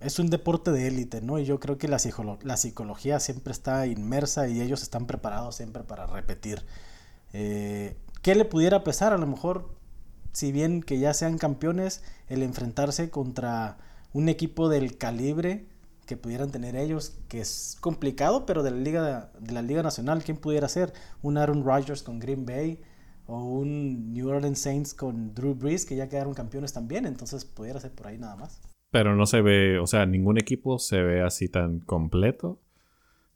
[0.00, 1.38] es un deporte de élite, ¿no?
[1.38, 1.98] Y yo creo que la,
[2.42, 6.64] la, psicología siempre está inmersa y ellos están preparados siempre para repetir.
[7.32, 9.12] Eh, ¿Qué le pudiera pesar?
[9.12, 9.74] A lo mejor,
[10.32, 13.78] si bien que ya sean campeones, el enfrentarse contra
[14.12, 15.66] un equipo del calibre
[16.06, 20.24] que pudieran tener ellos, que es complicado, pero de la Liga, de la Liga Nacional,
[20.24, 20.92] ¿quién pudiera ser?
[21.22, 22.82] Un Aaron Rodgers con Green Bay
[23.26, 27.78] o un New Orleans Saints con Drew Brees, que ya quedaron campeones también, entonces pudiera
[27.78, 28.60] ser por ahí nada más.
[28.90, 32.58] Pero no se ve, o sea, ningún equipo se ve así tan completo.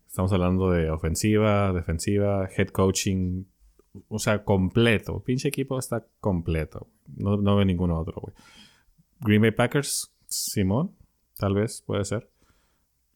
[0.09, 3.45] Estamos hablando de ofensiva, defensiva, head coaching,
[4.09, 5.21] o sea, completo.
[5.21, 6.89] Pinche equipo está completo.
[7.17, 8.35] No, no ve ningún otro, güey.
[9.21, 10.93] Green Bay Packers, Simón,
[11.37, 12.29] tal vez, puede ser.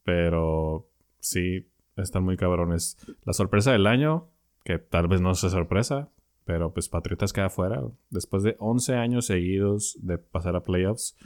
[0.04, 0.88] Pero
[1.20, 2.96] sí, están muy cabrones.
[3.24, 4.28] La sorpresa del año,
[4.64, 6.08] que tal vez no sea sorpresa,
[6.44, 7.82] pero pues Patriotas queda fuera.
[8.10, 11.16] Después de 11 años seguidos de pasar a playoffs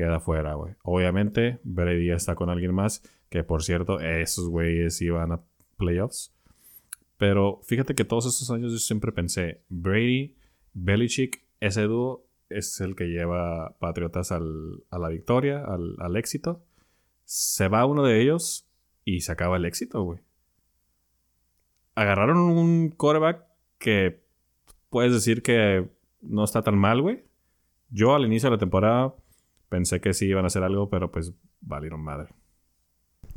[0.00, 0.74] queda fuera, güey.
[0.82, 5.42] Obviamente, Brady está con alguien más, que por cierto, esos güeyes iban a
[5.76, 6.34] playoffs.
[7.18, 10.34] Pero fíjate que todos estos años yo siempre pensé, Brady,
[10.72, 16.64] Belichick, ese dúo es el que lleva Patriotas al, a la victoria, al, al éxito.
[17.24, 18.66] Se va uno de ellos
[19.04, 20.20] y se acaba el éxito, güey.
[21.94, 23.44] Agarraron un quarterback
[23.76, 24.22] que
[24.88, 25.90] puedes decir que
[26.22, 27.22] no está tan mal, güey.
[27.90, 29.14] Yo al inicio de la temporada
[29.70, 32.34] Pensé que sí iban a hacer algo, pero pues valieron madre.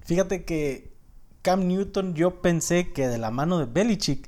[0.01, 0.97] Fíjate que
[1.41, 4.27] Cam Newton yo pensé que de la mano de Belichick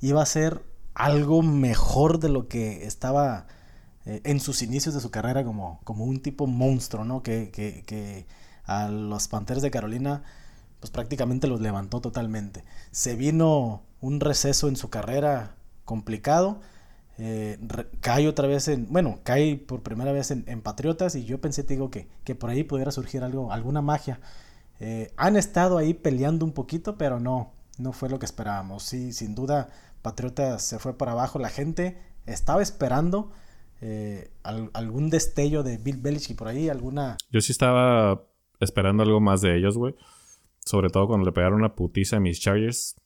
[0.00, 3.46] iba a ser algo mejor de lo que estaba
[4.04, 7.22] eh, en sus inicios de su carrera como, como un tipo monstruo, ¿no?
[7.22, 8.26] Que, que, que
[8.64, 10.24] a los Panteras de Carolina
[10.82, 12.64] pues prácticamente los levantó totalmente.
[12.90, 16.60] Se vino un receso en su carrera complicado.
[17.18, 17.58] Eh,
[18.00, 21.74] cae otra vez en, bueno, cae por primera vez en, Patriotas y yo pensé, te
[21.74, 24.20] digo, que, que, por ahí pudiera surgir algo, alguna magia.
[24.80, 28.82] Eh, han estado ahí peleando un poquito, pero no, no fue lo que esperábamos.
[28.82, 29.68] Sí, sin duda,
[30.02, 31.38] Patriotas se fue para abajo.
[31.38, 33.30] La gente estaba esperando
[33.80, 37.16] eh, algún destello de Bill Belichick por ahí, alguna...
[37.30, 38.24] Yo sí estaba
[38.60, 39.94] esperando algo más de ellos, güey.
[40.64, 42.96] Sobre todo cuando le pegaron una putiza a mis Chargers,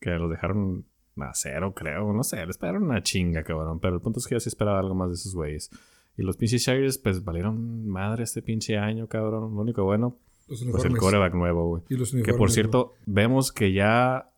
[0.00, 0.84] que los dejaron
[1.22, 2.12] a cero, creo.
[2.12, 3.80] No sé, les pegaron una chinga, cabrón.
[3.80, 5.70] Pero el punto es que yo sí esperaba algo más de esos güeyes.
[6.16, 9.54] Y los pinches Chargers, pues valieron madre este pinche año, cabrón.
[9.54, 12.22] Lo único bueno, pues el coreback nuevo, güey.
[12.22, 14.30] Que por cierto, vemos que ya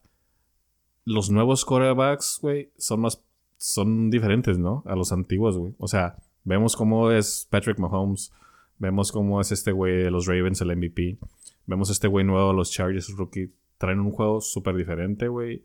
[1.05, 3.23] los nuevos corebacks, güey, son más.
[3.61, 4.85] Son diferentes, ¿no?
[4.87, 5.75] A los antiguos, güey.
[5.79, 8.33] O sea, vemos cómo es Patrick Mahomes.
[8.79, 11.19] Vemos cómo es este güey de los Ravens, el MVP.
[11.67, 13.53] Vemos este güey nuevo, los Chargers rookie.
[13.77, 15.65] Traen un juego súper diferente, güey.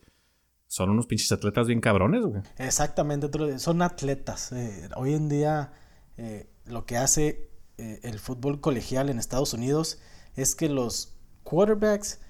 [0.73, 2.41] Son unos pinches atletas bien cabrones, güey.
[2.57, 4.51] Exactamente, son atletas.
[4.53, 5.71] Eh, hoy en día
[6.17, 9.99] eh, lo que hace eh, el fútbol colegial en Estados Unidos
[10.35, 12.21] es que los quarterbacks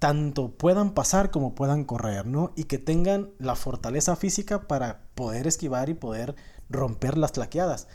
[0.00, 2.52] tanto puedan pasar como puedan correr, ¿no?
[2.56, 6.34] Y que tengan la fortaleza física para poder esquivar y poder
[6.70, 7.86] romper las tlaqueadas.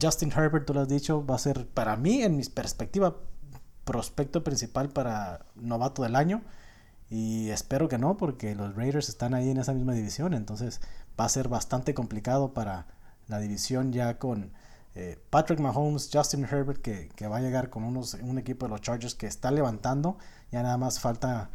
[0.00, 3.16] Justin Herbert, tú lo has dicho, va a ser para mí, en mi perspectiva,
[3.84, 6.44] prospecto principal para novato del año.
[7.14, 10.34] Y espero que no, porque los Raiders están ahí en esa misma división.
[10.34, 10.80] Entonces
[11.18, 12.88] va a ser bastante complicado para
[13.28, 14.50] la división ya con
[14.96, 18.70] eh, Patrick Mahomes, Justin Herbert, que, que, va a llegar con unos, un equipo de
[18.70, 20.18] los Chargers que está levantando.
[20.50, 21.50] Ya nada más falta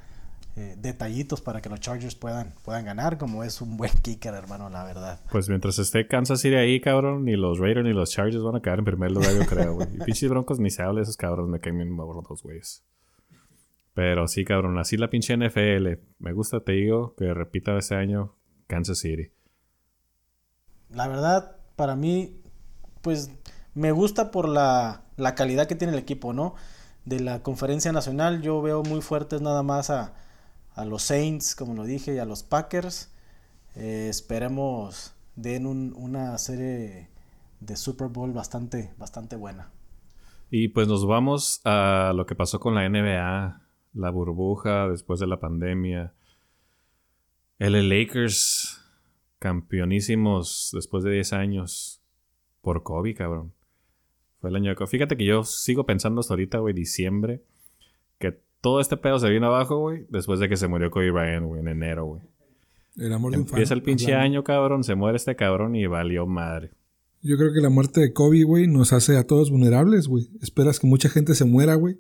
[0.56, 4.70] eh, detallitos para que los Chargers puedan, puedan ganar, como es un buen kicker, hermano,
[4.70, 5.20] la verdad.
[5.30, 8.62] Pues mientras esté Kansas City ahí, cabrón, ni los Raiders ni los Chargers van a
[8.62, 9.90] quedar en primer lugar, yo creo, güey.
[9.94, 12.86] Y pinches broncos ni se habla de esos cabrones, me caen bien los dos güeyes.
[14.00, 16.00] Pero sí, cabrón, así la pinche NFL.
[16.20, 19.34] Me gusta, te digo, que repita ese año Kansas City.
[20.90, 22.40] La verdad, para mí,
[23.02, 23.30] pues
[23.74, 26.56] me gusta por la, la calidad que tiene el equipo, ¿no?
[27.04, 30.14] De la conferencia nacional, yo veo muy fuertes nada más a
[30.80, 33.12] a los Saints, como lo dije, y a los Packers.
[33.76, 37.10] Eh, esperemos den una serie
[37.60, 39.72] de Super Bowl bastante, bastante buena.
[40.50, 43.62] Y pues nos vamos a lo que pasó con la NBA,
[43.94, 46.14] la burbuja después de la pandemia.
[47.58, 48.82] El Lakers,
[49.40, 52.02] campeonísimos después de 10 años
[52.62, 53.54] por COVID, cabrón.
[54.40, 54.90] Fue el año de COVID.
[54.90, 57.42] Fíjate que yo sigo pensando hasta ahorita, güey, diciembre,
[58.18, 61.46] que todo este pedo se vino abajo, güey, después de que se murió Kobe Bryant,
[61.46, 62.22] güey, en enero, güey.
[62.98, 66.26] El amor de un Empieza el pinche año, cabrón, se muere este cabrón y valió
[66.26, 66.72] madre.
[67.22, 70.30] Yo creo que la muerte de Kobe, güey, nos hace a todos vulnerables, güey.
[70.42, 71.98] Esperas que mucha gente se muera, güey,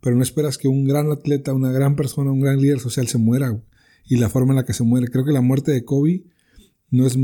[0.00, 3.18] pero no esperas que un gran atleta, una gran persona, un gran líder social se
[3.18, 3.60] muera.
[4.04, 5.08] Y la forma en la que se muere.
[5.08, 6.24] Creo que la muerte de Kobe
[6.90, 7.18] no es,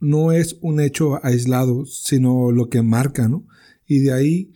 [0.00, 3.46] no es un hecho aislado, sino lo que marca, ¿no?
[3.86, 4.52] Y de ahí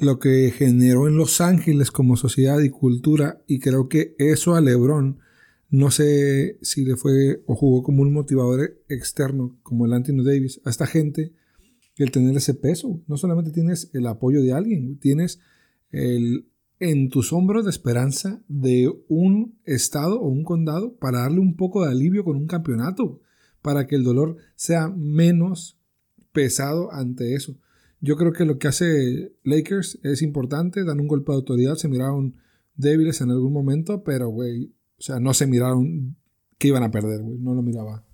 [0.00, 4.60] lo que generó en Los Ángeles como sociedad y cultura y creo que eso a
[4.60, 5.18] Lebron
[5.68, 10.60] no sé si le fue o jugó como un motivador externo como el Anthony Davis
[10.64, 11.32] a esta gente
[11.96, 15.38] el tener ese peso no solamente tienes el apoyo de alguien tienes
[15.90, 16.46] el
[16.78, 21.84] en tus hombros de esperanza de un estado o un condado para darle un poco
[21.84, 23.20] de alivio con un campeonato
[23.60, 25.76] para que el dolor sea menos
[26.32, 27.56] pesado ante eso
[28.00, 31.88] yo creo que lo que hace Lakers es importante, dan un golpe de autoridad, se
[31.88, 32.34] miraron
[32.74, 36.16] débiles en algún momento, pero, güey, o sea, no se miraron
[36.58, 38.04] que iban a perder, güey, no lo miraba.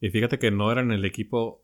[0.00, 1.62] Y fíjate que no eran el equipo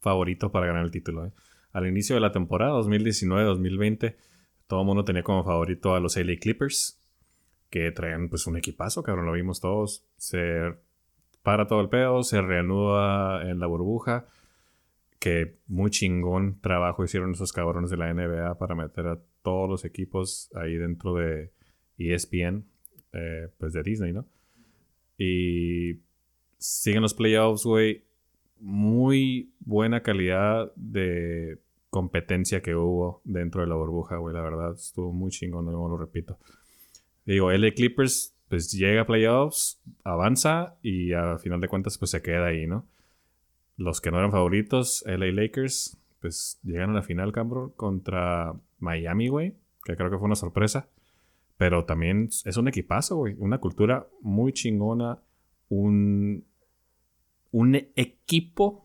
[0.00, 1.32] favorito para ganar el título, ¿eh?
[1.72, 4.16] Al inicio de la temporada 2019-2020,
[4.66, 7.00] todo el mundo tenía como favorito a los LA Clippers,
[7.70, 10.04] que traían pues un equipazo, cabrón, lo vimos todos.
[10.16, 10.74] Se
[11.42, 14.26] para todo el pedo, se reanuda en la burbuja
[15.18, 19.84] que muy chingón trabajo hicieron esos cabrones de la NBA para meter a todos los
[19.84, 21.52] equipos ahí dentro de
[21.98, 22.64] ESPN,
[23.12, 24.26] eh, pues de Disney, ¿no?
[25.18, 26.00] Y
[26.58, 28.04] siguen los playoffs, güey.
[28.60, 31.58] Muy buena calidad de
[31.96, 34.34] competencia que hubo dentro de la burbuja, güey.
[34.34, 36.38] La verdad, estuvo muy chingón, no lo repito.
[37.24, 42.22] Digo, LA Clippers, pues llega a playoffs, avanza y a final de cuentas, pues se
[42.22, 42.84] queda ahí, ¿no?
[43.76, 49.28] los que no eran favoritos, LA Lakers, pues llegan a la final, cabrón, contra Miami,
[49.28, 49.54] güey,
[49.84, 50.88] que creo que fue una sorpresa.
[51.58, 53.34] Pero también es un equipazo, güey.
[53.38, 55.18] Una cultura muy chingona.
[55.70, 56.44] Un,
[57.50, 58.84] un equipo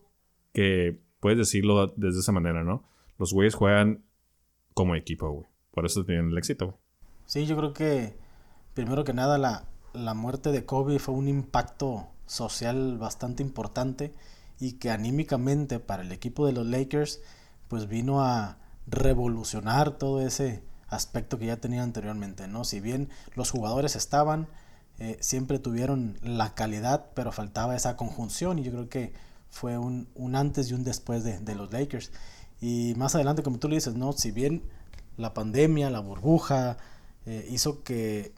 [0.54, 2.84] que puedes decirlo desde esa manera, ¿no?
[3.22, 4.02] Los güeyes juegan
[4.74, 5.46] como equipo, güey.
[5.70, 6.78] Por eso tienen el éxito, güey.
[7.24, 8.18] Sí, yo creo que
[8.74, 14.12] primero que nada la, la muerte de Kobe fue un impacto social bastante importante
[14.58, 17.20] y que anímicamente para el equipo de los Lakers
[17.68, 18.58] pues vino a
[18.88, 22.64] revolucionar todo ese aspecto que ya tenía anteriormente, ¿no?
[22.64, 24.48] Si bien los jugadores estaban,
[24.98, 29.12] eh, siempre tuvieron la calidad, pero faltaba esa conjunción y yo creo que
[29.52, 32.10] fue un, antes y un después de, los Lakers.
[32.62, 34.12] Y más adelante, como tú le dices, ¿no?
[34.12, 34.62] Si bien
[35.16, 36.78] la pandemia, la burbuja,
[37.26, 38.32] eh, hizo que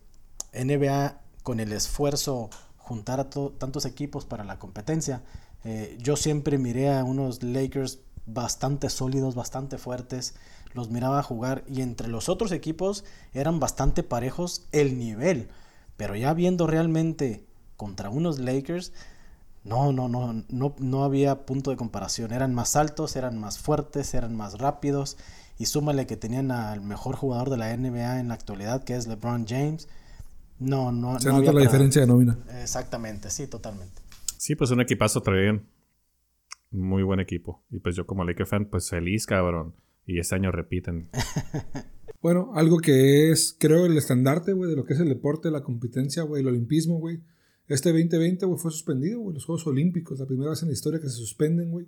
[0.55, 5.23] NBA con el esfuerzo juntara tantos equipos para la competencia,
[5.63, 10.35] eh, yo siempre miré a unos Lakers bastante sólidos, bastante fuertes,
[10.73, 15.49] los miraba jugar y entre los otros equipos eran bastante parejos el nivel,
[15.99, 17.45] pero ya viendo realmente
[17.77, 18.95] contra unos Lakers,
[19.65, 24.15] no, no, no, no, no había punto de comparación, eran más altos, eran más fuertes,
[24.15, 25.17] eran más rápidos
[25.59, 29.07] y súmale que tenían al mejor jugador de la NBA en la actualidad que es
[29.07, 29.89] LeBron James.
[30.59, 32.39] No, no, Se nota la diferencia de nómina.
[32.63, 34.03] Exactamente, sí, totalmente.
[34.37, 35.67] Sí, pues un equipazo traían.
[36.71, 37.63] Muy buen equipo.
[37.71, 39.75] Y pues yo como Laker fan, pues feliz, cabrón.
[40.07, 41.09] Y este año repiten.
[42.23, 45.63] bueno, algo que es, creo, el estandarte, güey, de lo que es el deporte, la
[45.63, 47.21] competencia, güey, el olimpismo, güey.
[47.67, 50.19] Este 2020, güey, fue suspendido, güey, los Juegos Olímpicos.
[50.19, 51.87] La primera vez en la historia que se suspenden, güey.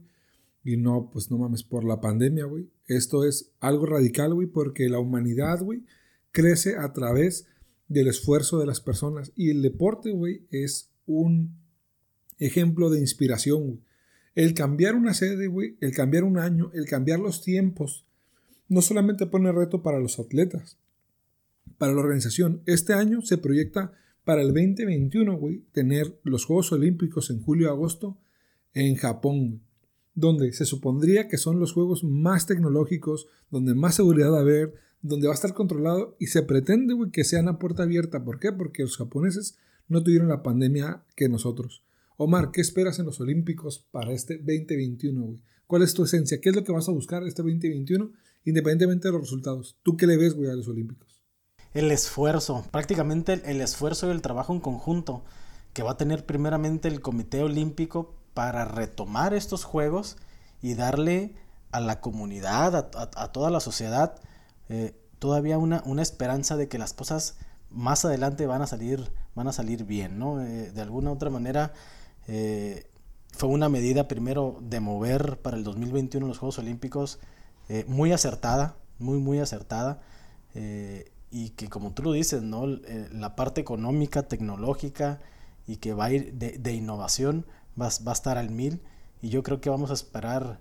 [0.65, 2.69] Y no, pues no mames, por la pandemia, güey.
[2.87, 5.85] Esto es algo radical, güey, porque la humanidad, güey,
[6.33, 7.47] crece a través
[7.89, 9.33] del esfuerzo de las personas.
[9.37, 11.55] Y el deporte, güey, es un
[12.39, 13.81] ejemplo de inspiración, güey.
[14.35, 18.05] El cambiar una sede, güey, el cambiar un año, el cambiar los tiempos,
[18.69, 20.77] no solamente pone reto para los atletas,
[21.79, 22.61] para la organización.
[22.67, 23.93] Este año se proyecta
[24.27, 28.19] para el 2021, güey, tener los Juegos Olímpicos en julio-agosto
[28.75, 29.61] en Japón, güey,
[30.17, 34.75] donde se supondría que son los juegos más tecnológicos, donde más seguridad va a haber,
[35.01, 38.25] donde va a estar controlado y se pretende, güey, que sean a puerta abierta.
[38.25, 38.51] ¿Por qué?
[38.51, 41.85] Porque los japoneses no tuvieron la pandemia que nosotros.
[42.17, 45.41] Omar, ¿qué esperas en los Olímpicos para este 2021, güey?
[45.69, 46.41] ¿Cuál es tu esencia?
[46.41, 48.11] ¿Qué es lo que vas a buscar este 2021,
[48.45, 49.77] independientemente de los resultados?
[49.85, 51.16] ¿Tú qué le ves, güey, a los Olímpicos?
[51.77, 55.25] El esfuerzo, prácticamente el esfuerzo y el trabajo en conjunto
[55.75, 60.17] que va a tener primeramente el Comité Olímpico para retomar estos Juegos
[60.63, 61.35] y darle
[61.73, 64.19] a la comunidad, a, toda la sociedad,
[64.71, 67.37] eh, todavía una, una esperanza de que las cosas
[67.69, 70.41] más adelante van a salir, van a salir bien, ¿no?
[70.41, 71.75] Eh, de alguna u otra manera,
[72.27, 72.87] eh,
[73.33, 77.19] fue una medida primero de mover para el 2021 los Juegos Olímpicos
[77.87, 80.01] muy acertada, muy, muy acertada.
[81.37, 82.67] Y que como tú lo dices, ¿no?
[82.67, 85.21] la parte económica, tecnológica
[85.67, 87.45] y que va a ir de, innovación
[87.79, 88.81] va, va, a estar al mil.
[89.21, 90.61] Y yo creo que vamos a esperar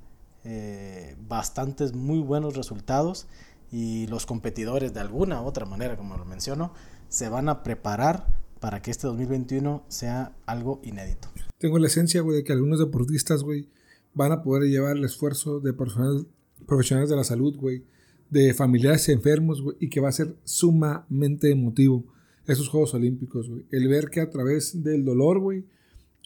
[1.29, 3.25] bastantes muy buenos resultados
[3.71, 6.73] y los competidores de alguna u otra manera, como lo menciono,
[7.07, 8.27] se van a preparar
[8.59, 11.29] para que este 2021 sea algo inédito.
[11.57, 13.69] Tengo la esencia, güey, de que algunos deportistas, güey,
[14.13, 16.27] van a poder llevar el esfuerzo de personal,
[16.67, 17.85] profesionales de la salud, güey,
[18.29, 22.05] de familiares enfermos, y que va a ser sumamente emotivo
[22.47, 23.49] esos Juegos Olímpicos.
[23.71, 25.65] El ver que a través del dolor, güey,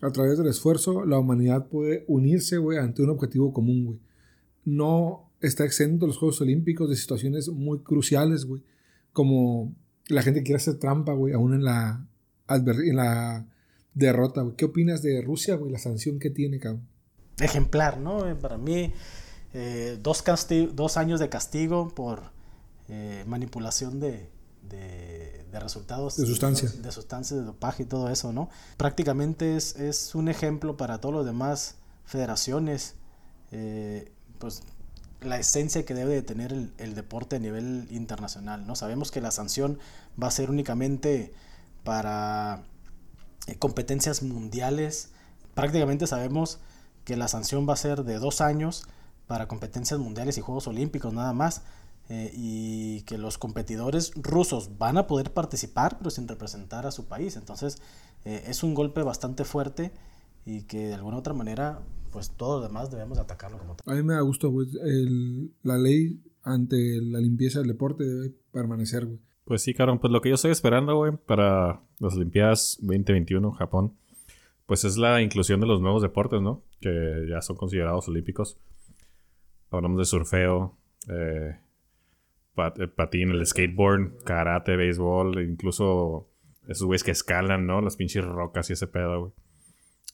[0.01, 3.99] a través del esfuerzo, la humanidad puede unirse, ante un objetivo común.
[4.65, 8.47] No está exento los Juegos Olímpicos de situaciones muy cruciales,
[9.13, 9.73] como
[10.07, 12.05] la gente quiere hacer trampa, güey, aún en la
[13.93, 15.71] derrota, ¿Qué opinas de Rusia, güey?
[15.71, 16.87] La sanción que tiene, cabrón.
[17.39, 18.37] Ejemplar, ¿no?
[18.39, 18.91] Para mí,
[19.53, 20.23] eh, dos,
[20.73, 22.21] dos años de castigo por
[22.87, 24.29] eh, manipulación de,
[24.69, 26.17] de, resultados.
[26.17, 26.81] De sustancias.
[26.81, 28.49] De, sustancias, de dopaje y todo eso, ¿no?
[28.77, 32.95] Prácticamente es, es un ejemplo para todos los demás federaciones,
[34.37, 34.61] pues
[35.21, 38.75] la esencia que debe de tener el, el, deporte a nivel internacional, ¿no?
[38.75, 39.79] Sabemos que la sanción
[40.21, 41.33] va a ser únicamente
[41.83, 42.63] para
[43.47, 45.09] eh, competencias mundiales.
[45.53, 46.59] Prácticamente sabemos
[47.05, 48.85] que la sanción va a ser de dos años
[49.29, 51.63] para competencias mundiales y Juegos Olímpicos nada más.
[52.11, 57.05] Eh, y que los competidores rusos van a poder participar pero sin representar a su
[57.05, 57.37] país.
[57.37, 57.79] Entonces
[58.25, 59.91] eh, es un golpe bastante fuerte
[60.43, 63.93] y que de alguna otra manera pues todos los demás debemos atacarlo como tal.
[63.93, 64.51] A mí me da gusto,
[65.61, 69.19] la ley ante la limpieza del deporte debe permanecer, güey.
[69.45, 69.99] Pues sí, cabrón.
[69.99, 73.93] Pues lo que yo estoy esperando, güey, para las Olimpiadas 2021 Japón,
[74.65, 76.63] pues es la inclusión de los nuevos deportes, ¿no?
[76.81, 78.57] Que ya son considerados olímpicos.
[79.71, 81.57] Hablamos de surfeo, eh,
[82.57, 86.27] eh, patín, el skateboard, karate, béisbol, incluso
[86.67, 87.81] esos güeyes que escalan, ¿no?
[87.81, 89.31] Las pinches rocas y ese pedo, güey.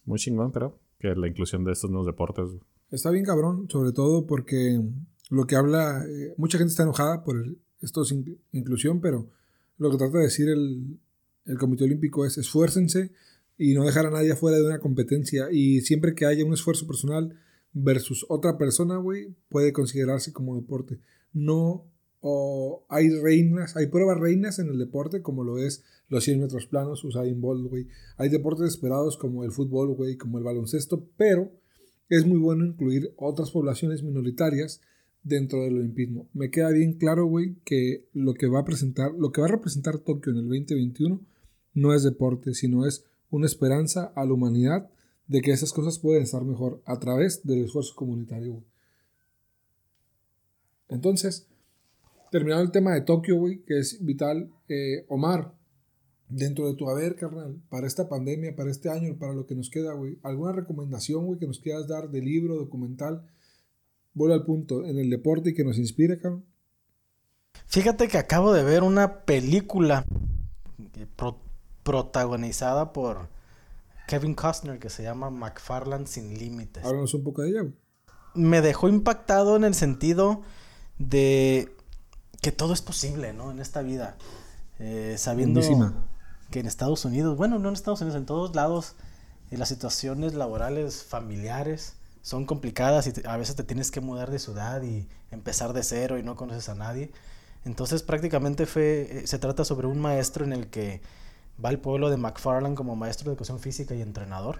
[0.05, 2.49] Muy chingón, pero que la inclusión de estos nuevos deportes.
[2.91, 4.79] Está bien cabrón, sobre todo porque
[5.29, 7.43] lo que habla, eh, mucha gente está enojada por
[7.81, 8.15] esto es
[8.51, 9.29] inclusión, pero
[9.77, 10.99] lo que trata de decir el,
[11.45, 13.11] el Comité Olímpico es esfuércense
[13.57, 15.47] y no dejar a nadie afuera de una competencia.
[15.51, 17.37] Y siempre que haya un esfuerzo personal
[17.75, 20.99] versus otra persona, güey, puede considerarse como deporte.
[21.33, 21.85] No
[22.21, 26.65] o hay reinas, hay pruebas reinas en el deporte, como lo es los 100 metros
[26.65, 27.87] planos, Usain Bolt, güey.
[28.17, 31.51] Hay deportes esperados como el fútbol, güey, como el baloncesto, pero
[32.09, 34.81] es muy bueno incluir otras poblaciones minoritarias
[35.21, 36.29] dentro del olimpismo.
[36.33, 39.51] Me queda bien claro, güey, que lo que va a presentar, lo que va a
[39.51, 41.21] representar Tokio en el 2021
[41.73, 44.89] no es deporte, sino es una esperanza a la humanidad
[45.27, 48.63] de que esas cosas pueden estar mejor a través del esfuerzo comunitario.
[50.87, 51.47] Entonces,
[52.31, 55.53] terminado el tema de Tokio, güey, que es vital, eh, Omar,
[56.29, 59.69] dentro de tu haber, carnal, para esta pandemia, para este año, para lo que nos
[59.69, 63.25] queda, güey, ¿alguna recomendación, güey, que nos quieras dar de libro, documental?
[64.13, 66.45] Vuelve al punto, en el deporte y que nos inspire, cabrón.
[67.67, 70.05] Fíjate que acabo de ver una película
[71.83, 73.29] protagonizada por
[74.07, 76.83] Kevin Costner que se llama McFarland sin límites.
[76.85, 77.65] Háblanos un poco de ella.
[78.33, 80.41] Me dejó impactado en el sentido
[80.97, 81.73] de
[82.41, 83.51] que todo es posible, ¿no?
[83.51, 84.17] En esta vida.
[84.79, 85.61] Eh, sabiendo
[86.51, 88.95] que en Estados Unidos, bueno, no en Estados Unidos, en todos lados,
[89.51, 94.39] eh, las situaciones laborales, familiares, son complicadas y a veces te tienes que mudar de
[94.39, 97.11] ciudad y empezar de cero y no conoces a nadie.
[97.65, 101.01] Entonces prácticamente fue, eh, se trata sobre un maestro en el que
[101.63, 104.59] va al pueblo de McFarland como maestro de educación física y entrenador.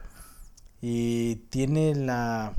[0.82, 2.54] Y tiene la,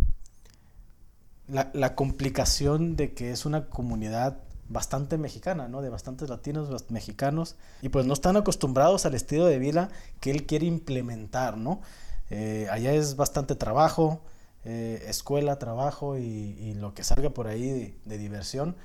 [1.48, 5.80] la, complicación de que es una comunidad bastante mexicana, ¿no?
[5.80, 10.46] De bastantes latinos, mexicanos, y pues no están acostumbrados al estilo de vida que él
[10.46, 11.80] quiere implementar, ¿no?
[12.30, 14.20] Eh, allá es bastante trabajo,
[14.64, 18.76] eh, escuela, trabajo y, lo que salga por ahí de, diversión,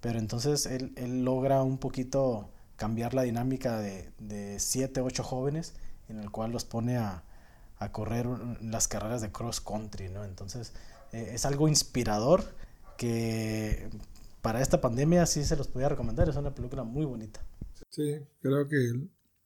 [0.00, 5.74] pero entonces él, él, logra un poquito cambiar la dinámica de, de siete, ocho jóvenes,
[6.08, 7.24] en el cual los pone a,
[7.78, 8.26] a correr
[8.62, 10.24] las carreras de cross country, ¿no?
[10.24, 10.72] Entonces,
[11.12, 12.44] eh, es algo inspirador
[12.96, 13.88] que
[14.42, 17.44] para esta pandemia sí se los podía recomendar, es una película muy bonita.
[17.90, 18.92] Sí, creo que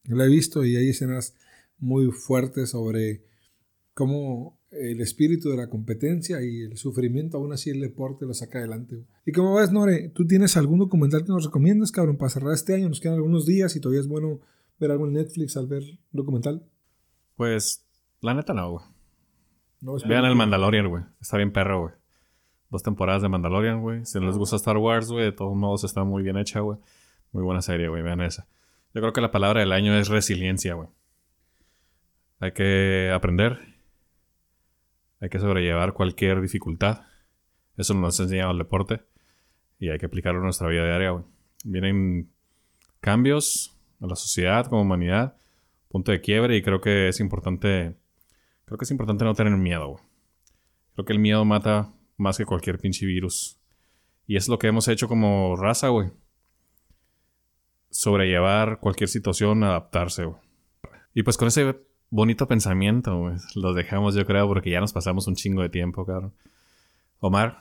[0.03, 1.35] la he visto y hay escenas
[1.77, 3.25] muy fuertes sobre
[3.93, 8.59] cómo el espíritu de la competencia y el sufrimiento, aún así el deporte lo saca
[8.59, 9.05] adelante.
[9.25, 12.73] Y como ves, Nore, ¿tú tienes algún documental que nos recomiendas, cabrón, para cerrar este
[12.73, 12.87] año?
[12.87, 14.39] Nos quedan algunos días y todavía es bueno
[14.79, 16.63] ver algo en Netflix al ver documental.
[17.35, 17.85] Pues,
[18.21, 18.85] la neta no, güey.
[20.07, 21.03] Vean el Mandalorian, güey.
[21.19, 21.93] Está bien perro, güey.
[22.69, 24.05] Dos temporadas de Mandalorian, güey.
[24.05, 26.77] Si no les gusta Star Wars, güey, de todos modos está muy bien hecha, güey.
[27.33, 28.03] Muy buena serie, güey.
[28.03, 28.47] Vean esa.
[28.93, 30.87] Yo creo que la palabra del año es resiliencia, güey.
[32.39, 33.70] Hay que aprender
[35.21, 37.03] hay que sobrellevar cualquier dificultad.
[37.77, 39.03] Eso nos ha enseñado el deporte.
[39.79, 41.23] Y hay que aplicarlo en nuestra vida diaria, güey.
[41.63, 42.31] Vienen
[42.99, 45.37] cambios a la sociedad como humanidad.
[45.89, 46.57] Punto de quiebre.
[46.57, 47.95] Y creo que es importante.
[48.65, 50.03] Creo que es importante no tener miedo, güey.
[50.95, 53.59] Creo que el miedo mata más que cualquier pinche virus.
[54.25, 56.09] Y es lo que hemos hecho como raza, güey.
[57.91, 60.39] Sobrellevar cualquier situación, adaptarse, güey.
[61.13, 61.75] Y pues con ese
[62.11, 63.37] bonito pensamiento, güey.
[63.55, 66.33] Lo dejamos, yo creo, porque ya nos pasamos un chingo de tiempo, cabrón.
[67.19, 67.57] Omar,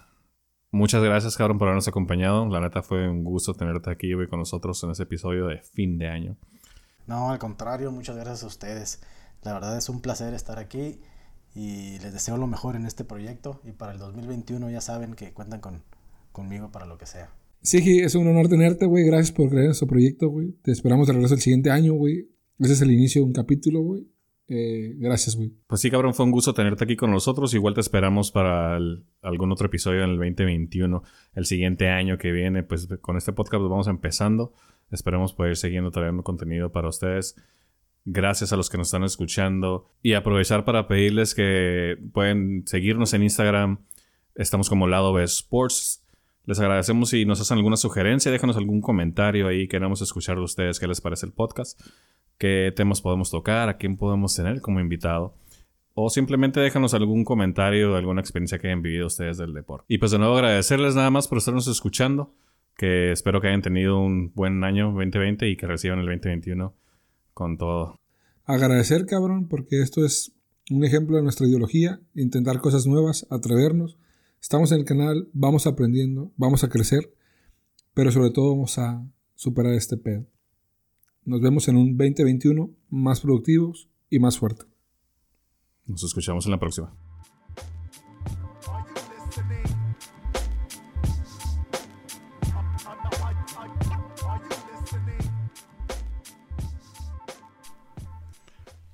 [0.70, 2.46] muchas gracias, cabrón, por habernos acompañado.
[2.48, 5.96] La neta fue un gusto tenerte aquí, güey, con nosotros en ese episodio de fin
[5.96, 6.36] de año.
[7.07, 9.01] No, al contrario, muchas gracias a ustedes.
[9.42, 11.01] La verdad es un placer estar aquí
[11.55, 13.61] y les deseo lo mejor en este proyecto.
[13.64, 15.82] Y para el 2021 ya saben que cuentan con,
[16.32, 17.30] conmigo para lo que sea.
[17.62, 19.05] Sí, es un honor tenerte, güey.
[19.05, 20.53] Gracias por creer en nuestro proyecto, güey.
[20.62, 22.28] Te esperamos de regreso el siguiente año, güey.
[22.59, 24.07] Ese es el inicio de un capítulo, güey.
[24.53, 25.53] Eh, gracias, güey.
[25.68, 27.55] Pues sí, cabrón, fue un gusto tenerte aquí con nosotros.
[27.55, 28.76] Igual te esperamos para
[29.22, 32.64] algún otro episodio en el 2021, el siguiente año que viene.
[32.64, 34.53] Pues con este podcast vamos empezando.
[34.90, 37.36] Esperemos poder ir siguiendo trayendo contenido para ustedes.
[38.05, 39.88] Gracias a los que nos están escuchando.
[40.03, 43.78] Y aprovechar para pedirles que pueden seguirnos en Instagram.
[44.34, 46.05] Estamos como Lado B Sports.
[46.44, 49.68] Les agradecemos si nos hacen alguna sugerencia, déjanos algún comentario ahí.
[49.68, 51.80] Queremos escuchar de ustedes qué les parece el podcast
[52.41, 55.34] qué temas podemos tocar, a quién podemos tener como invitado.
[55.93, 59.84] O simplemente déjanos algún comentario de alguna experiencia que hayan vivido ustedes del deporte.
[59.88, 62.34] Y pues de nuevo agradecerles nada más por estarnos escuchando.
[62.76, 66.74] Que espero que hayan tenido un buen año 2020 y que reciban el 2021
[67.34, 68.01] con todo.
[68.47, 70.32] Agradecer, cabrón, porque esto es
[70.70, 72.01] un ejemplo de nuestra ideología.
[72.14, 73.99] Intentar cosas nuevas, atrevernos.
[74.41, 77.12] Estamos en el canal, vamos aprendiendo, vamos a crecer.
[77.93, 80.24] Pero sobre todo vamos a superar este pedo.
[81.25, 84.64] Nos vemos en un 2021 más productivos y más fuerte.
[85.87, 86.95] Nos escuchamos en la próxima.